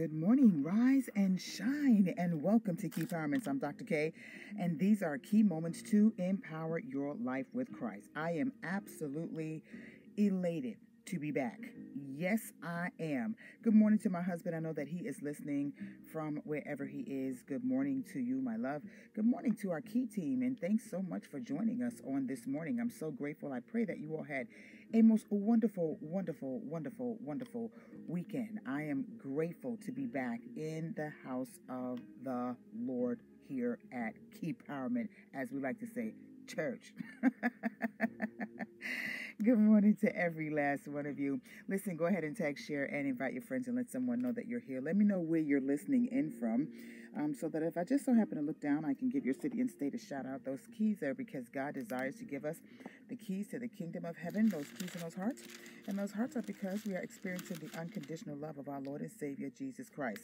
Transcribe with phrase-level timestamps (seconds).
[0.00, 3.46] Good morning, rise and shine, and welcome to Key Empowerments.
[3.46, 3.84] I'm Dr.
[3.84, 4.14] K,
[4.58, 8.08] and these are key moments to empower your life with Christ.
[8.16, 9.62] I am absolutely
[10.16, 11.58] elated to be back.
[12.16, 13.36] Yes, I am.
[13.62, 14.56] Good morning to my husband.
[14.56, 15.74] I know that he is listening
[16.10, 17.42] from wherever he is.
[17.42, 18.80] Good morning to you, my love.
[19.14, 22.46] Good morning to our key team, and thanks so much for joining us on this
[22.46, 22.80] morning.
[22.80, 23.52] I'm so grateful.
[23.52, 24.46] I pray that you all had
[24.92, 27.70] a most wonderful, wonderful, wonderful, wonderful
[28.08, 28.60] weekend.
[28.66, 34.54] I am grateful to be back in the house of the Lord here at Key
[34.54, 36.14] Empowerment, as we like to say,
[36.46, 36.92] church.
[39.42, 41.40] Good morning to every last one of you.
[41.68, 44.46] Listen, go ahead and tag, share, and invite your friends and let someone know that
[44.46, 44.80] you're here.
[44.82, 46.68] Let me know where you're listening in from
[47.16, 49.34] um, so that if I just so happen to look down, I can give your
[49.34, 50.44] city and state a shout out.
[50.44, 52.56] Those keys there because God desires to give us
[53.08, 55.42] the keys to the kingdom of heaven, those keys in those hearts.
[55.90, 59.10] And those hearts are because we are experiencing the unconditional love of our Lord and
[59.10, 60.20] Savior Jesus Christ.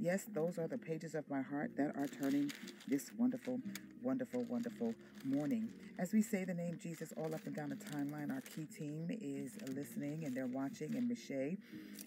[0.00, 2.50] Yes, those are the pages of my heart that are turning
[2.88, 3.60] this wonderful,
[4.02, 4.94] wonderful, wonderful
[5.26, 5.68] morning.
[5.98, 9.10] As we say the name Jesus all up and down the timeline, our key team
[9.20, 11.54] is listening and they're watching, and Michelle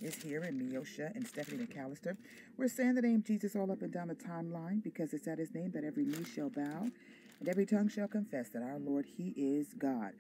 [0.02, 2.18] is here, and Miosha and Stephanie McAllister.
[2.58, 5.54] We're saying the name Jesus all up and down the timeline because it's at his
[5.54, 6.88] name that every knee shall bow
[7.44, 10.14] and every tongue shall confess that our Lord, He is God.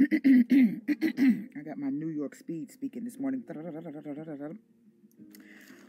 [0.00, 3.42] I got my New York speed speaking this morning.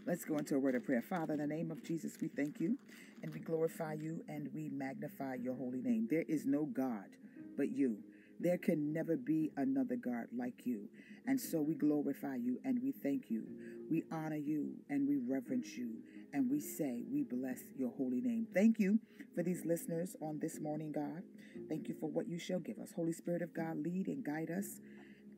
[0.07, 1.03] Let's go into a word of prayer.
[1.03, 2.75] Father, in the name of Jesus, we thank you
[3.21, 6.07] and we glorify you and we magnify your holy name.
[6.09, 7.05] There is no God
[7.55, 7.97] but you.
[8.39, 10.89] There can never be another God like you.
[11.27, 13.43] And so we glorify you and we thank you.
[13.91, 15.97] We honor you and we reverence you.
[16.33, 18.47] And we say, we bless your holy name.
[18.53, 18.99] Thank you
[19.35, 21.23] for these listeners on this morning, God.
[21.67, 22.91] Thank you for what you shall give us.
[22.95, 24.79] Holy Spirit of God, lead and guide us,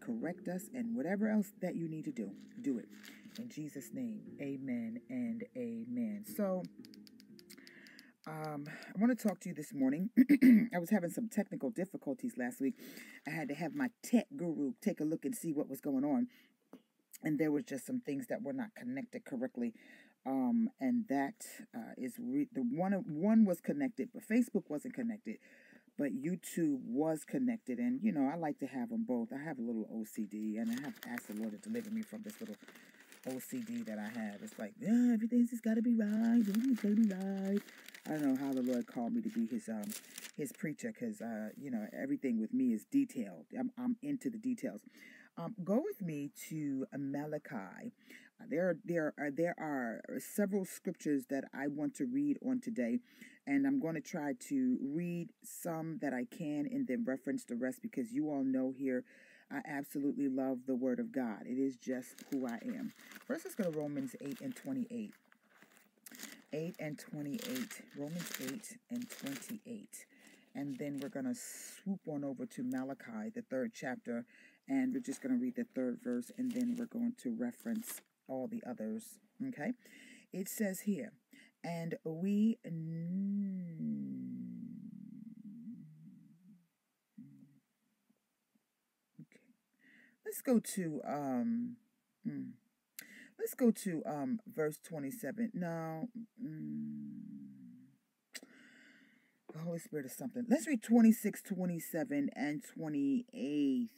[0.01, 2.31] correct us, and whatever else that you need to do,
[2.61, 2.89] do it.
[3.39, 6.25] In Jesus' name, amen and amen.
[6.35, 6.63] So,
[8.27, 10.09] um, I want to talk to you this morning.
[10.75, 12.75] I was having some technical difficulties last week.
[13.25, 16.03] I had to have my tech guru take a look and see what was going
[16.03, 16.27] on.
[17.23, 19.73] And there was just some things that were not connected correctly.
[20.25, 21.45] Um, and that
[21.75, 25.37] uh, is re- the one one was connected, but Facebook wasn't connected.
[25.97, 29.29] But YouTube was connected, and you know I like to have them both.
[29.33, 32.21] I have a little OCD, and I have asked the Lord to deliver me from
[32.23, 32.55] this little
[33.27, 34.41] OCD that I have.
[34.43, 36.39] It's like, yeah, everything's just got to be right.
[36.39, 37.61] Everything's got to be right.
[38.07, 39.89] I don't know how the Lord called me to be His um
[40.37, 43.45] His preacher, because uh you know everything with me is detailed.
[43.57, 44.81] I'm I'm into the details.
[45.37, 47.93] Um, go with me to Malachi.
[48.41, 52.99] Uh, there there are there are several scriptures that I want to read on today,
[53.45, 57.55] and I'm going to try to read some that I can and then reference the
[57.55, 59.03] rest because you all know here
[59.51, 61.43] I absolutely love the Word of God.
[61.45, 62.93] It is just who I am.
[63.27, 65.13] First, let's go to Romans 8 and 28.
[66.53, 67.81] 8 and 28.
[67.97, 70.05] Romans 8 and 28.
[70.55, 74.25] And then we're going to swoop on over to Malachi, the third chapter,
[74.67, 78.01] and we're just going to read the third verse, and then we're going to reference
[78.31, 79.19] all the others.
[79.49, 79.73] Okay?
[80.31, 81.11] It says here,
[81.63, 82.57] and we.
[89.19, 89.41] okay.
[90.25, 91.75] let's go to um
[92.25, 92.51] hmm,
[93.37, 96.07] let's go to um verse 27 no
[96.41, 97.09] mm,
[99.53, 103.89] the holy spirit is something let's read 26 27 and 28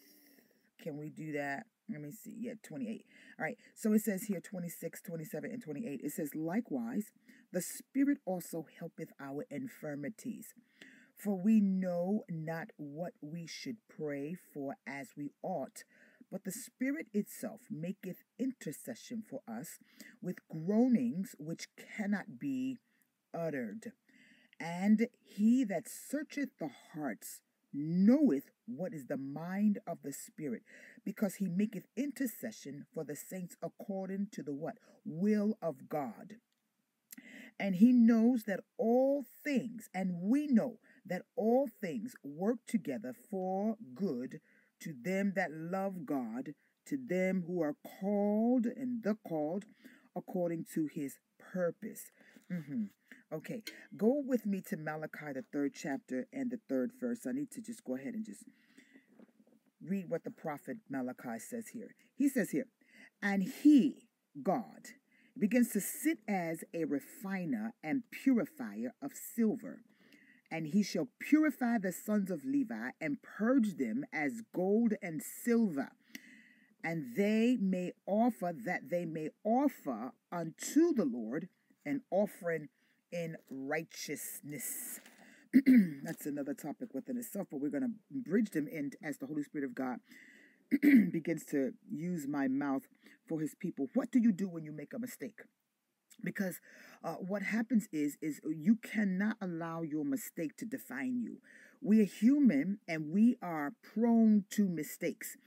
[0.82, 2.36] can we do that let me see.
[2.38, 3.06] Yeah 28
[3.40, 3.58] all right.
[3.76, 7.12] So it says here 26 27 and 28 it says likewise
[7.52, 10.54] the spirit also helpeth our infirmities.
[11.16, 15.84] For we know not what we should pray for as we ought
[16.34, 19.78] but the Spirit itself maketh intercession for us
[20.20, 22.80] with groanings which cannot be
[23.38, 23.92] uttered.
[24.60, 30.64] And he that searcheth the hearts knoweth what is the mind of the Spirit,
[31.06, 34.76] because he maketh intercession for the saints according to the what?
[35.06, 36.36] Will of God.
[37.60, 43.76] And he knows that all things, and we know that all things work together for
[43.94, 44.40] good
[44.82, 46.54] to them that love God,
[46.88, 49.66] to them who are called and the called
[50.16, 52.12] according to his purpose.
[52.52, 52.86] Mm-hmm.
[53.32, 53.64] Okay,
[53.96, 57.26] go with me to Malachi, the third chapter and the third verse.
[57.28, 58.44] I need to just go ahead and just
[59.88, 61.96] read what the prophet Malachi says here.
[62.16, 62.68] He says here,
[63.22, 64.08] and he,
[64.42, 64.88] God,
[65.38, 69.80] begins to sit as a refiner and purifier of silver
[70.54, 75.90] and he shall purify the sons of Levi and purge them as gold and silver,
[76.84, 81.50] and they may offer that they may offer unto the Lord
[81.88, 82.70] an offering
[83.12, 85.00] in righteousness.
[86.04, 89.44] That's another topic within itself, but we're going to bridge them in as the Holy
[89.44, 90.00] Spirit of God
[91.12, 92.84] begins to use my mouth
[93.28, 93.88] for his people.
[93.94, 95.42] What do you do when you make a mistake?
[96.24, 96.60] Because
[97.04, 101.38] uh, what happens is is you cannot allow your mistake to define you.
[101.82, 105.38] We are human and we are prone to mistakes.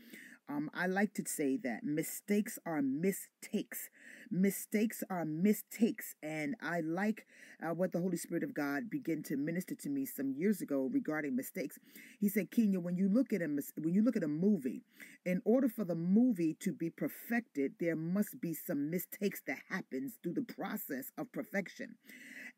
[0.49, 3.91] Um, I like to say that mistakes are mistakes.
[4.31, 6.15] Mistakes are mistakes.
[6.23, 7.27] And I like
[7.63, 10.89] uh, what the Holy Spirit of God began to minister to me some years ago
[10.93, 11.79] regarding mistakes.
[12.19, 14.83] He said, Kenya, when you look at a when you look at a movie,
[15.25, 20.15] in order for the movie to be perfected, there must be some mistakes that happens
[20.23, 21.97] through the process of perfection.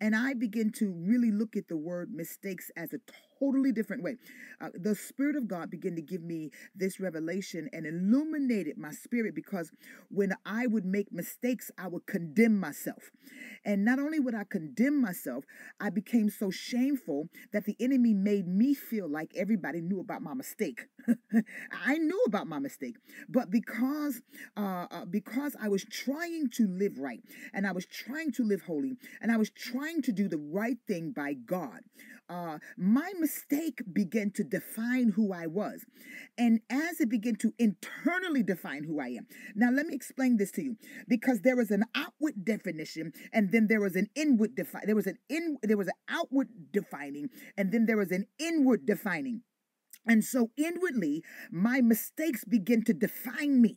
[0.00, 3.00] And I begin to really look at the word mistakes as a
[3.38, 4.16] totally different way.
[4.60, 9.34] Uh, the Spirit of God began to give me this revelation and illuminated my spirit
[9.34, 9.70] because
[10.10, 13.10] when I would make mistakes, I would condemn myself.
[13.64, 15.44] And not only would I condemn myself,
[15.80, 20.34] I became so shameful that the enemy made me feel like everybody knew about my
[20.34, 20.86] mistake.
[21.72, 22.96] I knew about my mistake,
[23.28, 24.20] but because
[24.56, 27.20] uh, uh, because I was trying to live right
[27.52, 30.78] and I was trying to live holy and I was trying to do the right
[30.86, 31.80] thing by God,
[32.28, 35.84] uh, my mistake began to define who I was.
[36.36, 39.26] And as it began to internally define who I am.
[39.54, 40.76] Now, let me explain this to you
[41.08, 44.82] because there is an outward definition and then there was an inward define.
[44.86, 48.86] There was an in there was an outward defining and then there was an inward
[48.86, 49.42] defining.
[50.06, 53.76] And so inwardly, my mistakes begin to define me.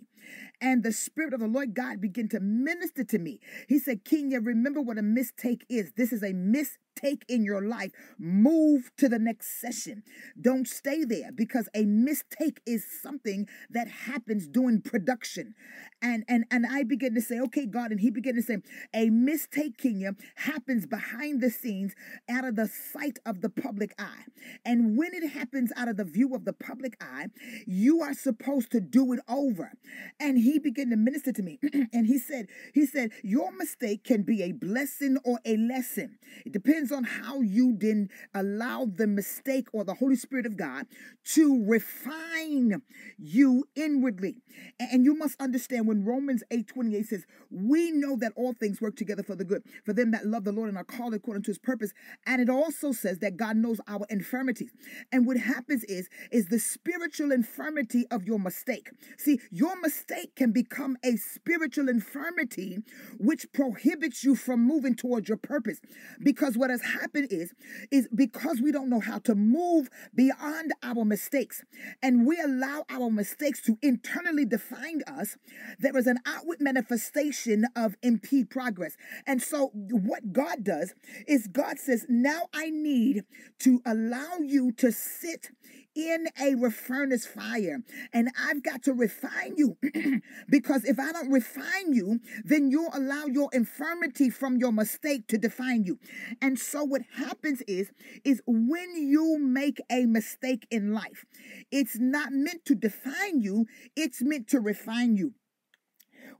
[0.62, 3.40] And the Spirit of the Lord God began to minister to me.
[3.68, 5.92] He said, Kenya, remember what a mistake is.
[5.98, 10.04] This is a mistake take in your life, move to the next session.
[10.40, 15.56] Don't stay there because a mistake is something that happens during production.
[16.02, 18.58] And and and I begin to say, okay, God, and he began to say,
[18.94, 21.94] a mistake, Kenya, happens behind the scenes
[22.30, 24.26] out of the sight of the public eye.
[24.66, 27.28] And when it happens out of the view of the public eye,
[27.68, 29.74] you are supposed to do it over.
[30.20, 31.60] And he began to minister to me.
[31.94, 36.18] and he said, he said, your mistake can be a blessing or a lesson.
[36.46, 40.58] It depends depends on how you then allow the mistake or the Holy Spirit of
[40.58, 40.88] God
[41.24, 42.82] to refine
[43.18, 44.38] you inwardly.
[44.80, 48.96] And you must understand when Romans 8 28 says, We know that all things work
[48.96, 51.52] together for the good, for them that love the Lord and are called according to
[51.52, 51.92] his purpose.
[52.26, 54.72] And it also says that God knows our infirmities.
[55.12, 58.90] And what happens is, is the spiritual infirmity of your mistake.
[59.18, 62.80] See, your mistake can become a spiritual infirmity
[63.20, 65.80] which prohibits you from moving towards your purpose.
[66.24, 67.54] Because what has happened is,
[67.92, 71.64] is because we don't know how to move beyond our mistakes
[72.02, 75.38] and we allow our mistakes to internally define us,
[75.80, 78.98] there is an outward manifestation of impede progress.
[79.28, 80.94] And so what God does
[81.28, 83.24] is God says, now I need
[83.60, 85.52] to allow you to sit
[85.96, 87.80] in a furnace fire.
[88.14, 89.78] And I've got to refine you
[90.50, 95.38] because if I don't refine you, then you'll allow your infirmity from your mistake to
[95.38, 96.00] define you.
[96.42, 97.92] And so what happens is,
[98.24, 101.26] is when you make a mistake in life,
[101.72, 103.66] it's not meant to define you,
[103.96, 105.34] it's meant to refine you.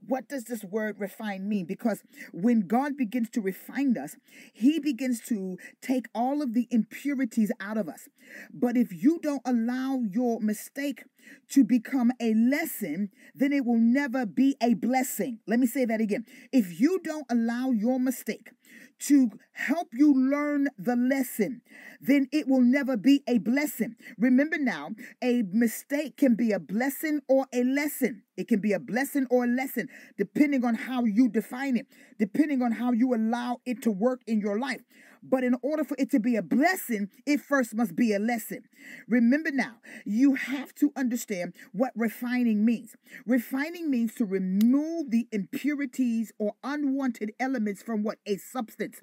[0.06, 1.66] What does this word refine mean?
[1.66, 2.02] Because
[2.32, 4.16] when God begins to refine us,
[4.52, 8.08] He begins to take all of the impurities out of us.
[8.52, 11.04] But if you don't allow your mistake
[11.50, 15.38] to become a lesson, then it will never be a blessing.
[15.46, 16.24] Let me say that again.
[16.52, 18.50] If you don't allow your mistake
[19.08, 21.62] to help you learn the lesson,
[22.00, 23.96] then it will never be a blessing.
[24.18, 24.90] Remember now,
[25.22, 28.22] a mistake can be a blessing or a lesson.
[28.36, 31.86] It can be a blessing or a lesson, depending on how you define it,
[32.18, 34.82] depending on how you allow it to work in your life.
[35.22, 38.64] But in order for it to be a blessing, it first must be a lesson.
[39.08, 42.96] Remember now, you have to understand what refining means.
[43.26, 48.18] Refining means to remove the impurities or unwanted elements from what?
[48.26, 49.00] A substance.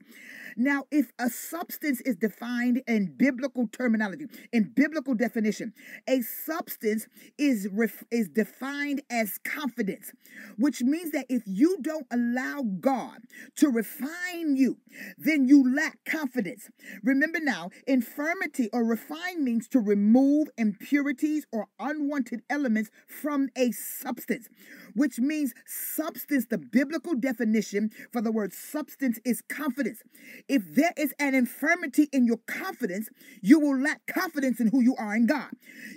[0.57, 5.73] Now, if a substance is defined in biblical terminology, in biblical definition,
[6.07, 7.07] a substance
[7.37, 10.11] is, ref- is defined as confidence,
[10.57, 13.19] which means that if you don't allow God
[13.57, 14.77] to refine you,
[15.17, 16.69] then you lack confidence.
[17.03, 24.49] Remember now, infirmity or refine means to remove impurities or unwanted elements from a substance,
[24.95, 26.45] which means substance.
[26.49, 30.03] The biblical definition for the word substance is confidence.
[30.47, 33.09] If there is an infirmity in your confidence,
[33.41, 35.51] you will lack confidence in who you are in God.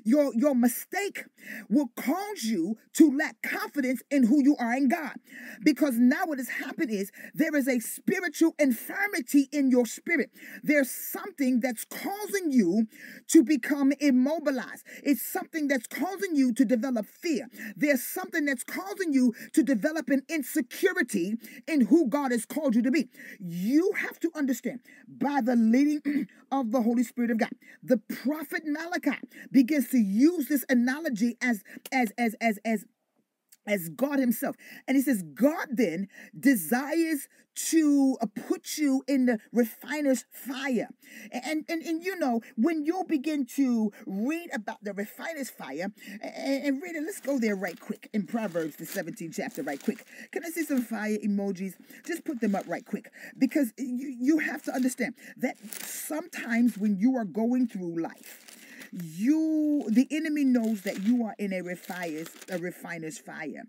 [0.05, 1.25] Your, your mistake
[1.69, 5.15] will cause you to lack confidence in who you are in God.
[5.65, 10.31] Because now what has happened is there is a spiritual infirmity in your spirit.
[10.63, 12.87] There's something that's causing you
[13.29, 14.85] to become immobilized.
[15.03, 17.49] It's something that's causing you to develop fear.
[17.77, 21.37] There's something that's causing you to develop an insecurity
[21.67, 23.09] in who God has called you to be.
[23.39, 27.53] You have to understand by the leading of the Holy Spirit of God.
[27.83, 29.19] The prophet Malachi
[29.51, 31.63] begins to use this analogy as
[31.93, 32.85] as as as as
[33.67, 34.57] as God Himself.
[34.87, 40.89] And He says, God then desires to uh, put you in the refiner's fire.
[41.31, 45.93] And, and, and you know, when you begin to read about the refiner's fire,
[46.23, 49.83] and, and read it, let's go there right quick in Proverbs, the 17th chapter, right
[49.83, 50.05] quick.
[50.31, 51.75] Can I see some fire emojis?
[52.07, 53.11] Just put them up right quick.
[53.39, 58.62] Because you, you have to understand that sometimes when you are going through life,
[58.93, 63.63] you the enemy knows that you are in a refiner's a refiner's fire.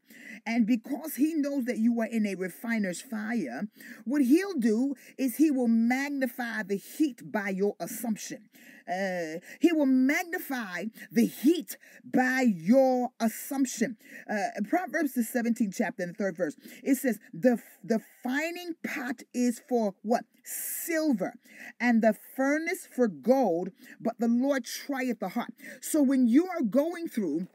[0.45, 3.67] And because he knows that you are in a refiner's fire
[4.05, 8.49] what he'll do is he will magnify the heat by your assumption
[8.89, 13.97] uh, he will magnify the heat by your assumption.
[14.29, 19.21] Uh, Proverbs, the 17th chapter and the third verse, it says, the, the fining pot
[19.33, 20.25] is for what?
[20.43, 21.33] Silver,
[21.79, 25.53] and the furnace for gold, but the Lord trieth the heart.
[25.81, 27.47] So when you are going through,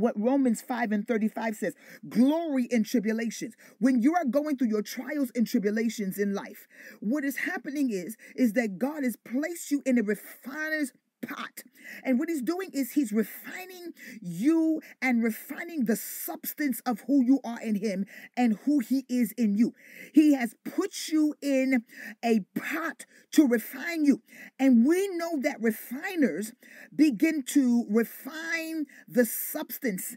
[0.00, 1.74] what Romans 5 and 35 says
[2.08, 3.54] glory in tribulations.
[3.78, 6.66] When you are going through your trials and tribulations in life,
[7.00, 10.92] what is happening is, is that God has placed you in a refiner's
[11.26, 11.62] pot.
[12.04, 17.40] And what he's doing is he's refining you and refining the substance of who you
[17.44, 18.06] are in him
[18.36, 19.74] and who he is in you.
[20.12, 21.84] He has put you in
[22.24, 24.22] a pot to refine you.
[24.58, 26.52] And we know that refiners
[26.94, 30.16] begin to refine the substance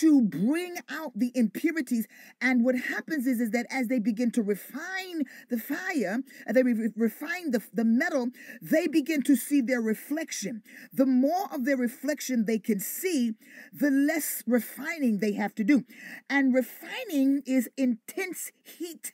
[0.00, 2.06] to bring out the impurities.
[2.40, 6.62] And what happens is, is that as they begin to refine the fire, and they
[6.62, 8.28] refine the, the metal,
[8.60, 10.62] they begin to see their reflection reflection.
[10.92, 13.34] The more of their reflection they can see,
[13.72, 15.84] the less refining they have to do.
[16.28, 19.12] And refining is intense heat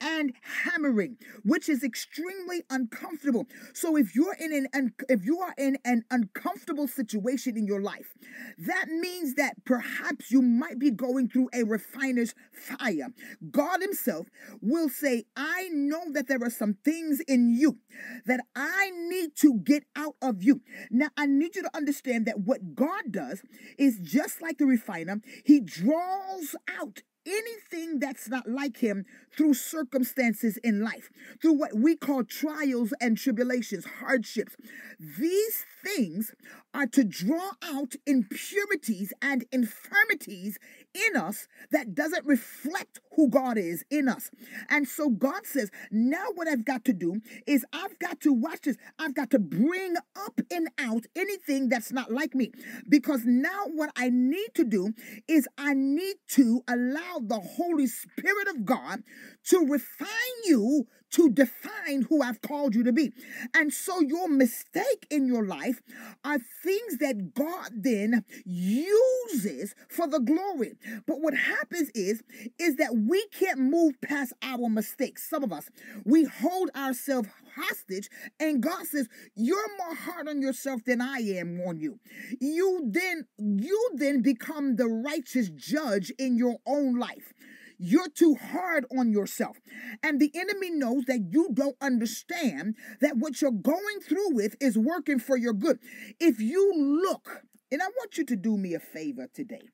[0.00, 0.32] and
[0.64, 3.46] hammering, which is extremely uncomfortable.
[3.72, 8.16] So if you're in an if you are in an uncomfortable situation in your life,
[8.58, 13.08] that means that perhaps you might be going through a refiner's fire.
[13.50, 14.28] God himself
[14.60, 17.78] will say, "I know that there are some things in you
[18.26, 22.40] that I need to get out of you." Now, I need you to understand that
[22.40, 23.42] what God does
[23.78, 29.04] is just like the refiner, he draws out anything that's not like him
[29.36, 34.56] through circumstances in life, through what we call trials and tribulations, hardships.
[34.98, 36.34] These things
[36.74, 40.58] are to draw out impurities and infirmities
[40.94, 44.30] in us that doesn't reflect who God is in us.
[44.68, 48.62] And so God says, now what I've got to do is I've got to watch
[48.62, 48.76] this.
[48.98, 52.52] I've got to bring up and out anything that's not like me.
[52.88, 54.94] Because now what I need to do
[55.26, 59.02] is I need to allow the Holy Spirit of God
[59.48, 60.08] to refine
[60.44, 63.12] you to define who I've called you to be.
[63.54, 65.80] And so your mistake in your life
[66.24, 70.74] are things that God then uses for the glory.
[71.06, 72.22] But what happens is
[72.58, 75.28] is that we can't move past our mistakes.
[75.28, 75.70] Some of us,
[76.04, 81.60] we hold ourselves hostage and God says, "You're more hard on yourself than I am
[81.60, 81.98] on you."
[82.40, 87.32] You then you then become the righteous judge in your own life.
[87.78, 89.58] You're too hard on yourself.
[90.02, 94.76] And the enemy knows that you don't understand that what you're going through with is
[94.76, 95.78] working for your good.
[96.18, 99.68] If you look, and I want you to do me a favor today.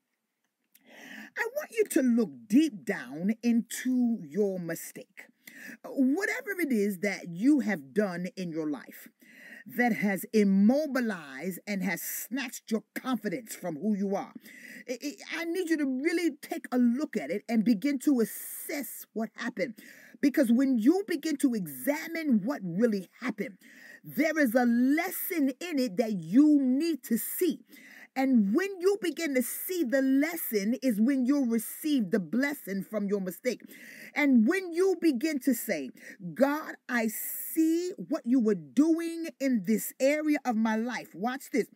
[1.37, 5.25] I want you to look deep down into your mistake.
[5.85, 9.09] Whatever it is that you have done in your life,
[9.67, 14.33] that has immobilized and has snatched your confidence from who you are.
[15.37, 19.31] I need you to really take a look at it and begin to assess what
[19.37, 19.75] happened.
[20.21, 23.59] Because when you begin to examine what really happened,
[24.03, 27.61] there is a lesson in it that you need to see.
[28.17, 33.09] And when you begin to see the lesson, is when you receive the blessing from
[33.09, 33.63] your mistake.
[34.15, 35.91] And when you begin to say,
[36.35, 41.15] God, I see what you were doing in this area of my life.
[41.15, 41.67] Watch this.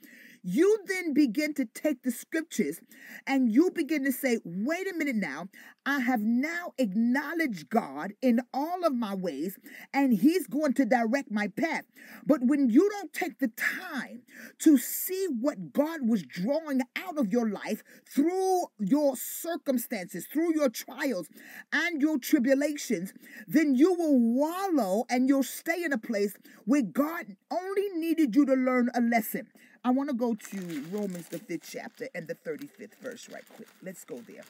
[0.42, 2.80] You then begin to take the scriptures
[3.26, 5.48] and you begin to say, wait a minute now,
[5.84, 9.58] I have now acknowledged God in all of my ways,
[9.94, 11.84] and He's going to direct my path.
[12.26, 14.22] But when you don't take the time
[14.58, 20.68] to see what God was drawing out of your life through your circumstances, through your
[20.68, 21.28] trials
[21.72, 23.14] and your tribulations,
[23.46, 28.44] then you will wallow and you'll stay in a place where God only needed you
[28.44, 29.48] to learn a lesson.
[29.88, 33.68] I want to go to Romans, the fifth chapter, and the 35th verse, right quick.
[33.82, 34.42] Let's go there.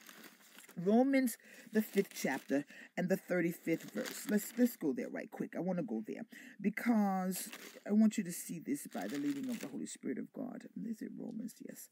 [0.85, 1.39] Romans
[1.73, 2.65] the fifth chapter
[2.97, 4.27] and the 35th verse.
[4.29, 5.55] Let's let's go there right quick.
[5.57, 6.23] I want to go there
[6.61, 7.51] because
[7.87, 10.65] I want you to see this by the leading of the Holy Spirit of God.
[10.85, 11.55] Is it Romans?
[11.65, 11.89] Yes.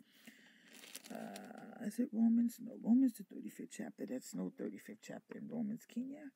[1.08, 2.58] Uh, is it Romans?
[2.60, 4.06] No, Romans the 35th chapter.
[4.06, 6.32] That's no 35th chapter in Romans, Kenya.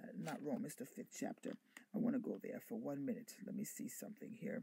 [0.00, 1.56] Uh, not Romans the fifth chapter.
[1.92, 3.34] I want to go there for one minute.
[3.44, 4.62] Let me see something here.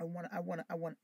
[0.00, 0.96] I want to, I want to, I want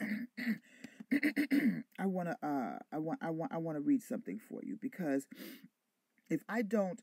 [1.99, 4.78] I want to uh I want I want I want to read something for you
[4.81, 5.26] because
[6.28, 7.00] if I don't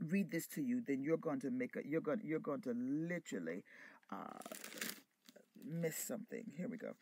[0.00, 2.74] read this to you then you're going to make a you're going you're going to
[2.74, 3.62] literally
[4.12, 4.38] uh
[5.66, 6.44] miss something.
[6.56, 6.92] Here we go.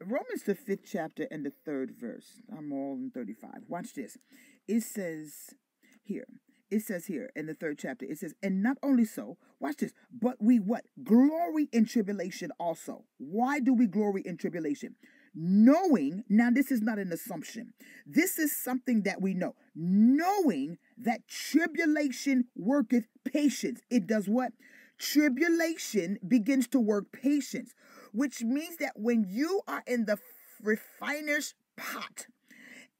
[0.00, 2.40] Romans the 5th chapter and the 3rd verse.
[2.56, 3.50] I'm all in 35.
[3.68, 4.18] Watch this.
[4.66, 5.54] It says
[6.02, 6.26] here
[6.72, 9.92] it says here in the third chapter, it says, and not only so, watch this,
[10.10, 10.86] but we what?
[11.04, 13.04] Glory in tribulation also.
[13.18, 14.96] Why do we glory in tribulation?
[15.34, 17.74] Knowing, now this is not an assumption,
[18.06, 19.54] this is something that we know.
[19.74, 23.82] Knowing that tribulation worketh patience.
[23.90, 24.52] It does what?
[24.98, 27.74] Tribulation begins to work patience,
[28.12, 30.18] which means that when you are in the
[30.62, 32.26] refiner's pot,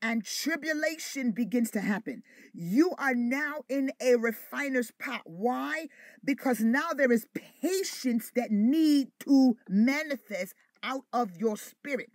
[0.03, 2.25] and tribulation begins to happen.
[2.53, 5.23] You are now in a refiner's pot.
[5.25, 5.87] Why?
[6.25, 7.27] Because now there is
[7.63, 12.11] patience that need to manifest out of your spirit.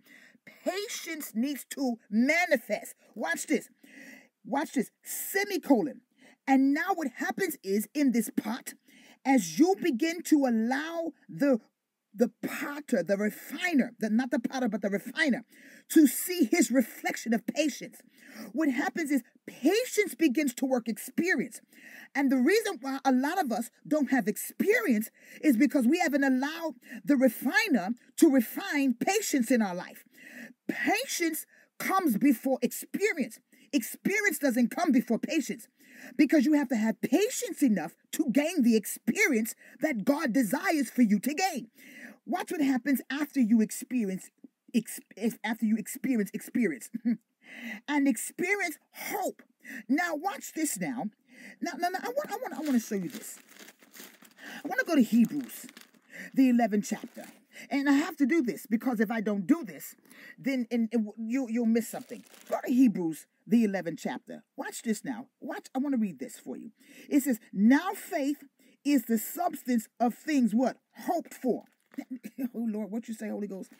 [0.64, 2.94] Patience needs to manifest.
[3.14, 3.70] Watch this.
[4.44, 4.90] Watch this.
[5.02, 6.02] Semicolon.
[6.46, 8.74] And now what happens is in this pot,
[9.24, 11.60] as you begin to allow the
[12.18, 15.44] the potter, the refiner, the, not the potter, but the refiner,
[15.90, 18.02] to see his reflection of patience.
[18.52, 21.60] What happens is patience begins to work experience.
[22.14, 26.24] And the reason why a lot of us don't have experience is because we haven't
[26.24, 30.04] allowed the refiner to refine patience in our life.
[30.68, 31.46] Patience
[31.78, 33.38] comes before experience.
[33.72, 35.68] Experience doesn't come before patience
[36.16, 41.02] because you have to have patience enough to gain the experience that God desires for
[41.02, 41.68] you to gain.
[42.28, 44.30] Watch what happens after you experience
[45.42, 46.90] after you experience experience
[47.88, 49.42] and experience hope.
[49.88, 51.04] Now watch this now.
[51.62, 53.38] Now, now, now I want I want I want to show you this.
[54.62, 55.66] I want to go to Hebrews,
[56.34, 57.24] the 11th chapter.
[57.70, 59.96] And I have to do this because if I don't do this,
[60.38, 62.22] then in, in, you, you'll miss something.
[62.48, 64.44] Go to Hebrews, the 11th chapter.
[64.56, 65.26] Watch this now.
[65.40, 65.66] Watch.
[65.74, 66.70] I want to read this for you.
[67.08, 68.44] It says, Now faith
[68.84, 70.76] is the substance of things what?
[71.06, 71.64] Hoped for.
[72.54, 73.70] oh Lord, what you say, Holy Ghost?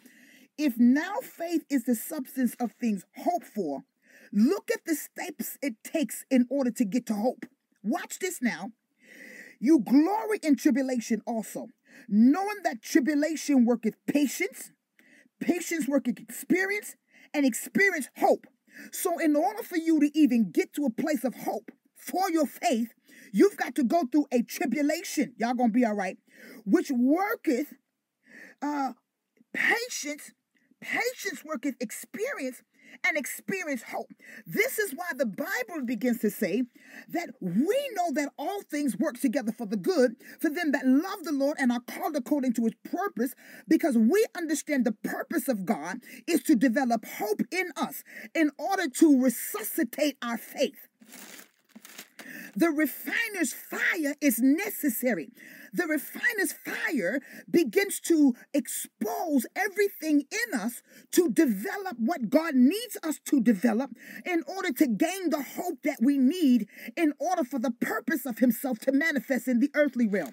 [0.56, 3.84] If now faith is the substance of things hoped for,
[4.32, 7.46] look at the steps it takes in order to get to hope.
[7.82, 8.72] Watch this now.
[9.60, 11.68] You glory in tribulation also,
[12.08, 14.72] knowing that tribulation worketh patience,
[15.40, 16.96] patience worketh experience,
[17.34, 18.46] and experience hope.
[18.92, 22.46] So, in order for you to even get to a place of hope for your
[22.46, 22.94] faith,
[23.32, 25.34] you've got to go through a tribulation.
[25.38, 26.18] Y'all gonna be all right,
[26.64, 27.74] which worketh
[28.62, 28.92] uh,
[29.54, 30.32] patience,
[30.80, 32.62] patience worketh experience,
[33.04, 34.12] and experience hope.
[34.46, 36.62] This is why the Bible begins to say
[37.08, 41.24] that we know that all things work together for the good for them that love
[41.24, 43.34] the Lord and are called according to his purpose
[43.68, 48.02] because we understand the purpose of God is to develop hope in us
[48.34, 50.88] in order to resuscitate our faith.
[52.56, 55.30] The refiner's fire is necessary.
[55.72, 63.18] The refiner's fire begins to expose everything in us to develop what God needs us
[63.26, 63.90] to develop
[64.24, 68.38] in order to gain the hope that we need in order for the purpose of
[68.38, 70.32] Himself to manifest in the earthly realm.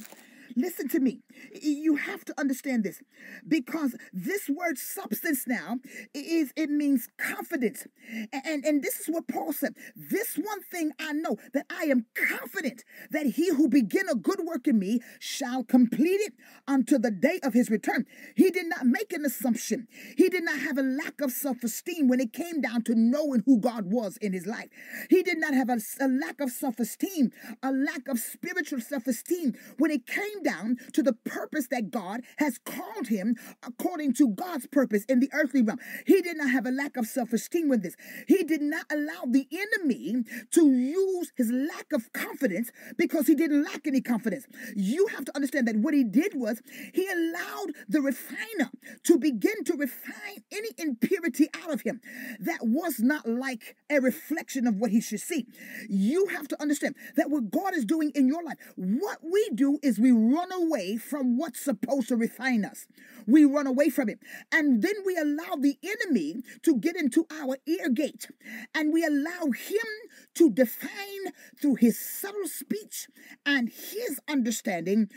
[0.55, 1.19] Listen to me.
[1.65, 3.01] You have to understand this
[3.47, 5.77] because this word substance now
[6.13, 7.87] is it means confidence.
[8.31, 9.75] And, and this is what Paul said.
[9.95, 14.41] This one thing I know that I am confident that he who begin a good
[14.45, 16.33] work in me shall complete it
[16.67, 18.05] unto the day of his return.
[18.35, 19.87] He did not make an assumption.
[20.17, 23.59] He did not have a lack of self-esteem when it came down to knowing who
[23.59, 24.69] God was in his life.
[25.09, 27.31] He did not have a, a lack of self-esteem,
[27.63, 32.57] a lack of spiritual self-esteem when it came down to the purpose that God has
[32.57, 35.79] called him according to God's purpose in the earthly realm.
[36.05, 37.95] He did not have a lack of self esteem with this.
[38.27, 43.63] He did not allow the enemy to use his lack of confidence because he didn't
[43.63, 44.45] lack any confidence.
[44.75, 46.61] You have to understand that what he did was
[46.93, 48.71] he allowed the refiner
[49.03, 52.01] to begin to refine any impurity out of him
[52.39, 55.47] that was not like a reflection of what he should see.
[55.89, 59.79] You have to understand that what God is doing in your life, what we do
[59.81, 62.87] is we run away from what's supposed to refine us.
[63.27, 64.17] We run away from it.
[64.51, 68.27] And then we allow the enemy to get into our ear gate
[68.73, 69.87] and we allow him
[70.33, 73.07] to define through his subtle speech
[73.45, 75.09] and his understanding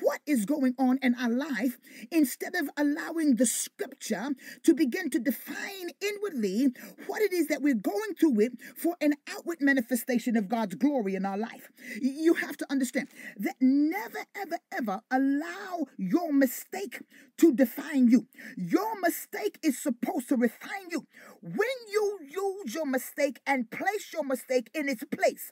[0.00, 1.78] what is going on in our life
[2.10, 4.30] instead of allowing the scripture
[4.62, 6.68] to begin to define inwardly
[7.06, 11.14] what it is that we're going through it for an outward manifestation of God's glory
[11.14, 11.70] in our life.
[12.00, 17.02] You have to understand that never, ever, ever allow your mistake
[17.38, 18.26] to define you.
[18.56, 21.06] Your mistake is supposed to refine you.
[21.42, 25.50] When you use your mistake and place your mistake in its place,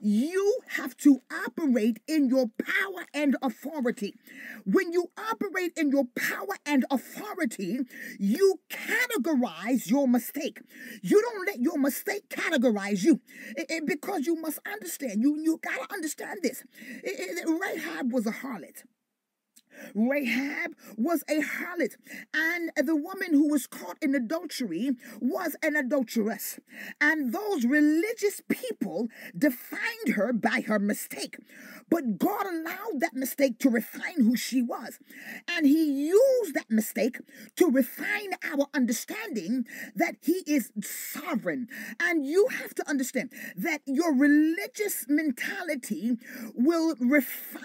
[0.00, 3.73] you have to operate in your power and authority.
[4.64, 7.80] When you operate in your power and authority,
[8.18, 10.60] you categorize your mistake.
[11.02, 13.20] You don't let your mistake categorize you
[13.56, 15.22] it, it, because you must understand.
[15.22, 16.64] You, you got to understand this.
[17.04, 18.84] Rahab was a harlot.
[19.94, 21.96] Rahab was a harlot,
[22.32, 26.58] and the woman who was caught in adultery was an adulteress.
[27.00, 31.36] And those religious people defined her by her mistake.
[31.90, 34.98] But God allowed that mistake to refine who she was.
[35.48, 37.18] And He used that mistake
[37.56, 41.68] to refine our understanding that He is sovereign.
[42.00, 46.16] And you have to understand that your religious mentality
[46.54, 46.94] will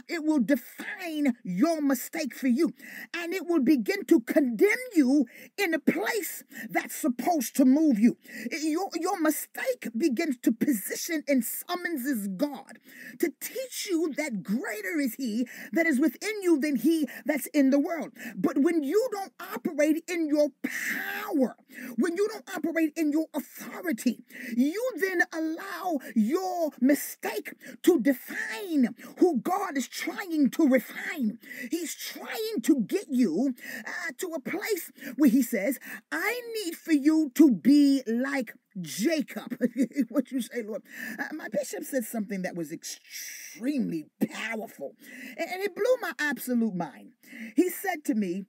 [0.07, 1.98] it will define your mistake
[2.33, 2.73] for you.
[3.15, 5.25] And it will begin to condemn you
[5.57, 8.17] in a place that's supposed to move you.
[8.51, 12.79] Your, your mistake begins to position and summonses God
[13.19, 17.69] to teach you that greater is he that is within you than he that's in
[17.69, 18.11] the world.
[18.35, 21.55] But when you don't operate in your power,
[21.97, 24.23] when you don't operate in your authority,
[24.55, 31.39] you then allow your mistake to define who God is trying to refine.
[31.71, 35.79] He's trying to get you uh, to a place where he says,
[36.11, 39.57] I need for you to be like Jacob.
[40.09, 40.83] what you say, Lord?
[41.17, 44.95] Uh, my bishop said something that was extremely powerful,
[45.37, 47.11] and it blew my absolute mind.
[47.55, 48.45] He said to me,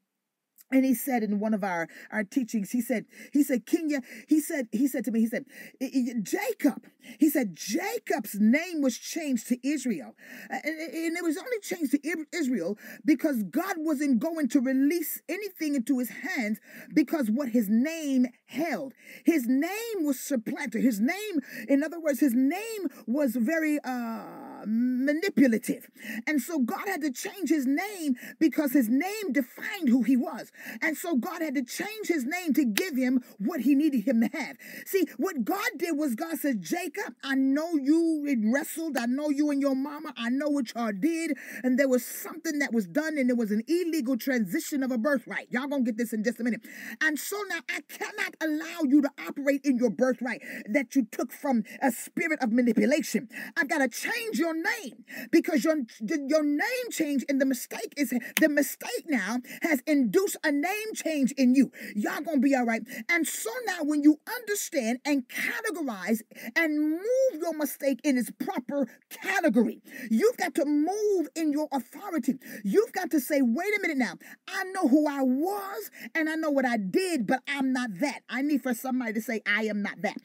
[0.71, 4.41] and he said in one of our our teachings he said he said kenya he
[4.41, 5.45] said he said to me he said
[6.23, 6.85] jacob
[7.19, 10.15] he said jacob's name was changed to israel.
[10.51, 15.99] And it was only changed to israel because god wasn't going to release anything into
[15.99, 16.61] his hands
[16.95, 18.95] because what his name held.
[19.25, 20.83] His name was supplanted.
[20.83, 24.65] His name in other words his name was very uh
[25.05, 25.89] manipulative
[26.27, 30.53] and so god had to change his name because his name defined who he was
[30.83, 34.21] and so God had to change his name to give him what he needed him
[34.21, 34.57] to have.
[34.87, 38.97] See, what God did was God said, Jacob, I know you wrestled.
[38.97, 40.13] I know you and your mama.
[40.17, 41.37] I know what y'all did.
[41.63, 44.99] And there was something that was done, and it was an illegal transition of a
[44.99, 45.49] birthright.
[45.51, 46.63] Y'all gonna get this in just a minute.
[47.01, 51.33] And so now I cannot allow you to operate in your birthright that you took
[51.33, 53.29] from a spirit of manipulation.
[53.57, 54.90] I've got to change your name
[55.31, 60.53] because your, your name change and the mistake is the mistake now has induced a
[60.53, 61.71] name change in you.
[61.95, 62.83] Y'all gonna be all right.
[63.09, 66.21] And so now, when you understand and categorize
[66.57, 72.39] and move your mistake in its proper category, you've got to move in your authority.
[72.65, 74.15] You've got to say, wait a minute now,
[74.49, 78.21] I know who I was and I know what I did, but I'm not that.
[78.29, 80.17] I need for somebody to say, I am not that.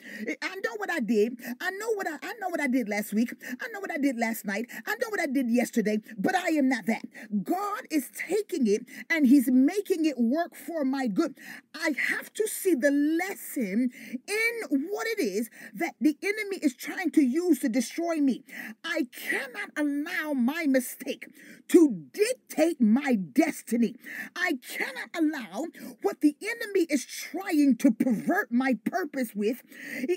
[0.41, 1.37] I know what I did.
[1.59, 3.33] I know what I, I know what I did last week.
[3.61, 4.54] I know what I did last night.
[4.87, 7.03] I know what I did yesterday, but I am not that.
[7.43, 11.35] God is taking it and He's making it work for my good.
[11.73, 13.91] I have to see the lesson
[14.27, 18.43] in what it is that the enemy is trying to use to destroy me.
[18.83, 21.27] I cannot allow my mistake
[21.69, 23.95] to dictate my destiny.
[24.35, 25.65] I cannot allow
[26.01, 29.61] what the enemy is trying to pervert my purpose with.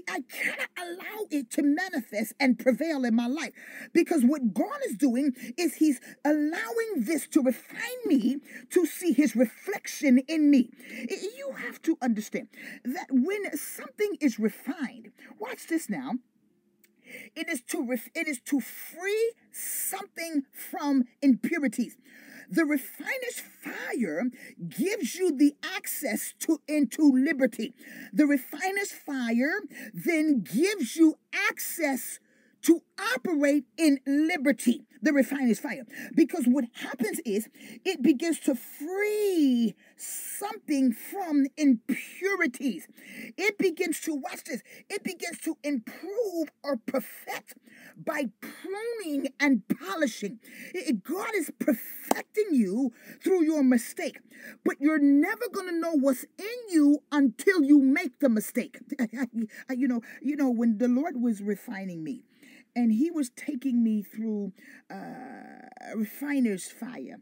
[0.09, 3.53] I cannot allow it to manifest and prevail in my life
[3.93, 8.39] because what God is doing is He's allowing this to refine me
[8.71, 10.71] to see His reflection in me.
[11.37, 12.49] You have to understand
[12.85, 16.15] that when something is refined, watch this now.
[17.35, 21.97] It is to ref- it is to free something from impurities.
[22.51, 24.25] The refiner's fire
[24.69, 27.75] gives you the access to into liberty.
[28.13, 29.61] The refiner's fire
[29.93, 31.19] then gives you
[31.51, 32.21] access
[32.63, 32.83] to
[33.15, 35.87] operate in liberty, the refiner's fire.
[36.15, 37.49] Because what happens is
[37.85, 42.89] it begins to free something from impurities.
[43.37, 47.55] It begins to, watch this, it begins to improve or perfect
[47.97, 50.39] by pruning and polishing.
[51.03, 52.93] God is perfecting you
[53.23, 54.19] through your mistake,
[54.65, 58.79] but you're never going to know what's in you until you make the mistake.
[59.71, 62.23] you know, you know when the Lord was refining me,
[62.75, 64.53] and he was taking me through
[64.91, 67.21] uh, refiner's fire.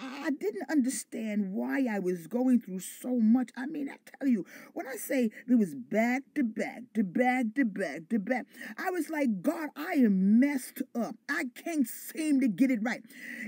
[0.00, 3.50] I didn't understand why I was going through so much.
[3.56, 7.46] I mean, I tell you, when I say it was back to back to back
[7.54, 11.16] to back to back, I was like, God, I am messed up.
[11.28, 13.02] I can't seem to get it right.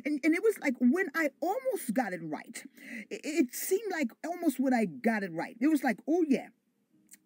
[0.05, 2.65] And, and it was like when I almost got it right,
[3.11, 6.49] it, it seemed like almost when I got it right, it was like, oh yeah,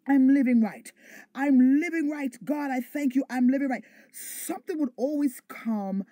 [0.06, 0.90] I'm living right.
[1.34, 2.34] I'm living right.
[2.44, 3.24] God, I thank you.
[3.30, 3.84] I'm living right.
[4.12, 6.04] Something would always come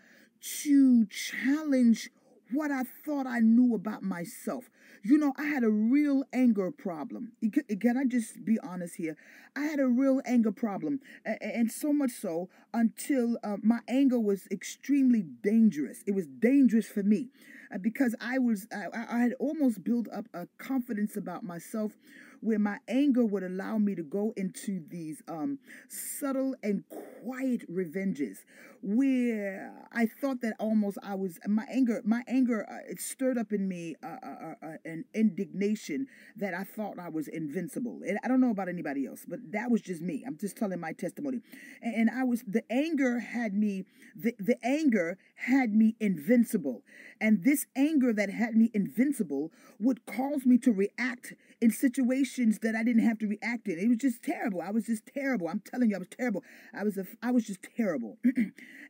[0.62, 2.10] to challenge
[2.52, 4.70] what I thought I knew about myself.
[5.02, 7.32] You know, I had a real anger problem.
[7.80, 9.16] Can I just be honest here?
[9.54, 11.00] I had a real anger problem.
[11.26, 16.02] And so much so until uh, my anger was extremely dangerous.
[16.06, 17.28] It was dangerous for me
[17.74, 21.92] uh, because I was, I, I had almost built up a confidence about myself
[22.40, 26.84] where my anger would allow me to go into these um, subtle and
[27.24, 28.44] quiet revenges
[28.82, 33.52] where I thought that almost I was my anger my anger uh, it stirred up
[33.52, 38.18] in me uh, uh, uh, uh, an indignation that I thought I was invincible and
[38.24, 40.92] I don't know about anybody else but that was just me I'm just telling my
[40.92, 41.40] testimony
[41.82, 46.82] and, and I was the anger had me the, the anger had me invincible
[47.20, 52.74] and this anger that had me invincible would cause me to react in situations that
[52.74, 53.78] I didn't have to react in.
[53.78, 54.60] It was just terrible.
[54.60, 55.48] I was just terrible.
[55.48, 56.42] I'm telling you, I was terrible.
[56.74, 58.18] I was a, I was just terrible.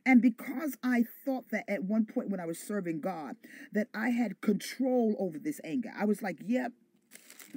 [0.05, 3.35] and because I thought that at one point when I was serving God
[3.73, 6.71] that I had control over this anger, I was like, yep.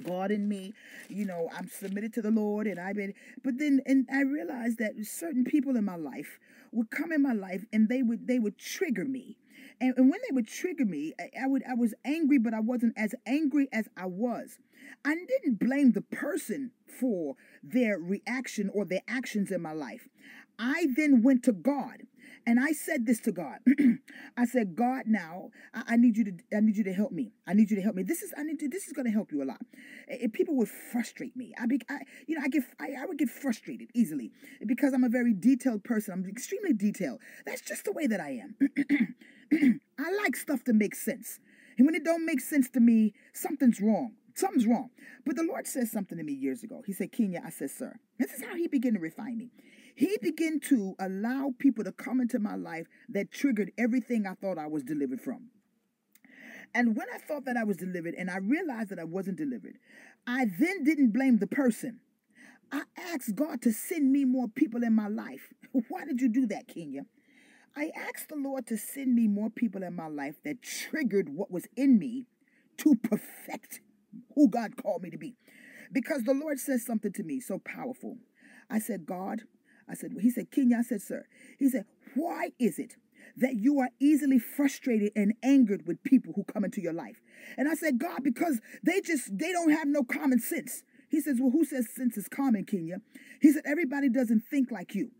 [0.01, 0.73] God in me,
[1.07, 3.13] you know, I'm submitted to the Lord, and I've been.
[3.43, 6.39] But then, and I realized that certain people in my life
[6.71, 9.37] would come in my life, and they would they would trigger me,
[9.79, 12.59] and, and when they would trigger me, I, I would I was angry, but I
[12.59, 14.57] wasn't as angry as I was.
[15.05, 20.07] I didn't blame the person for their reaction or their actions in my life.
[20.59, 22.03] I then went to God
[22.45, 23.59] and I said this to God.
[24.37, 27.31] I said, God, now I, I, need you to I need you to help me.
[27.47, 28.03] I need you to help me.
[28.03, 29.61] This is I need to, this is going to help you a lot.
[30.07, 33.17] If people would frustrate me, I be I, you know I get I, I would
[33.17, 34.31] get frustrated easily
[34.65, 36.13] because I'm a very detailed person.
[36.13, 37.19] I'm extremely detailed.
[37.45, 39.79] That's just the way that I am.
[39.99, 41.39] I like stuff to make sense.
[41.77, 44.13] And when it don't make sense to me, something's wrong.
[44.35, 44.89] Something's wrong.
[45.25, 46.81] But the Lord said something to me years ago.
[46.85, 47.99] He said, Kenya, I said, sir.
[48.19, 49.51] This is how he began to refine me.
[49.95, 54.57] He began to allow people to come into my life that triggered everything I thought
[54.57, 55.49] I was delivered from.
[56.73, 59.77] And when I thought that I was delivered and I realized that I wasn't delivered,
[60.25, 61.99] I then didn't blame the person.
[62.71, 65.53] I asked God to send me more people in my life.
[65.89, 67.05] Why did you do that, Kenya?
[67.75, 71.51] I asked the Lord to send me more people in my life that triggered what
[71.51, 72.25] was in me
[72.77, 73.81] to perfect
[74.35, 75.35] who God called me to be.
[75.91, 78.17] Because the Lord says something to me so powerful.
[78.69, 79.43] I said, God,
[79.93, 81.25] I said, He said, Kenya, I said, sir.
[81.59, 82.95] He said, why is it
[83.37, 87.21] that you are easily frustrated and angered with people who come into your life?
[87.57, 90.83] And I said, God, because they just, they don't have no common sense.
[91.09, 92.97] He says, well, who says sense is common, Kenya?
[93.39, 95.11] He said, everybody doesn't think like you.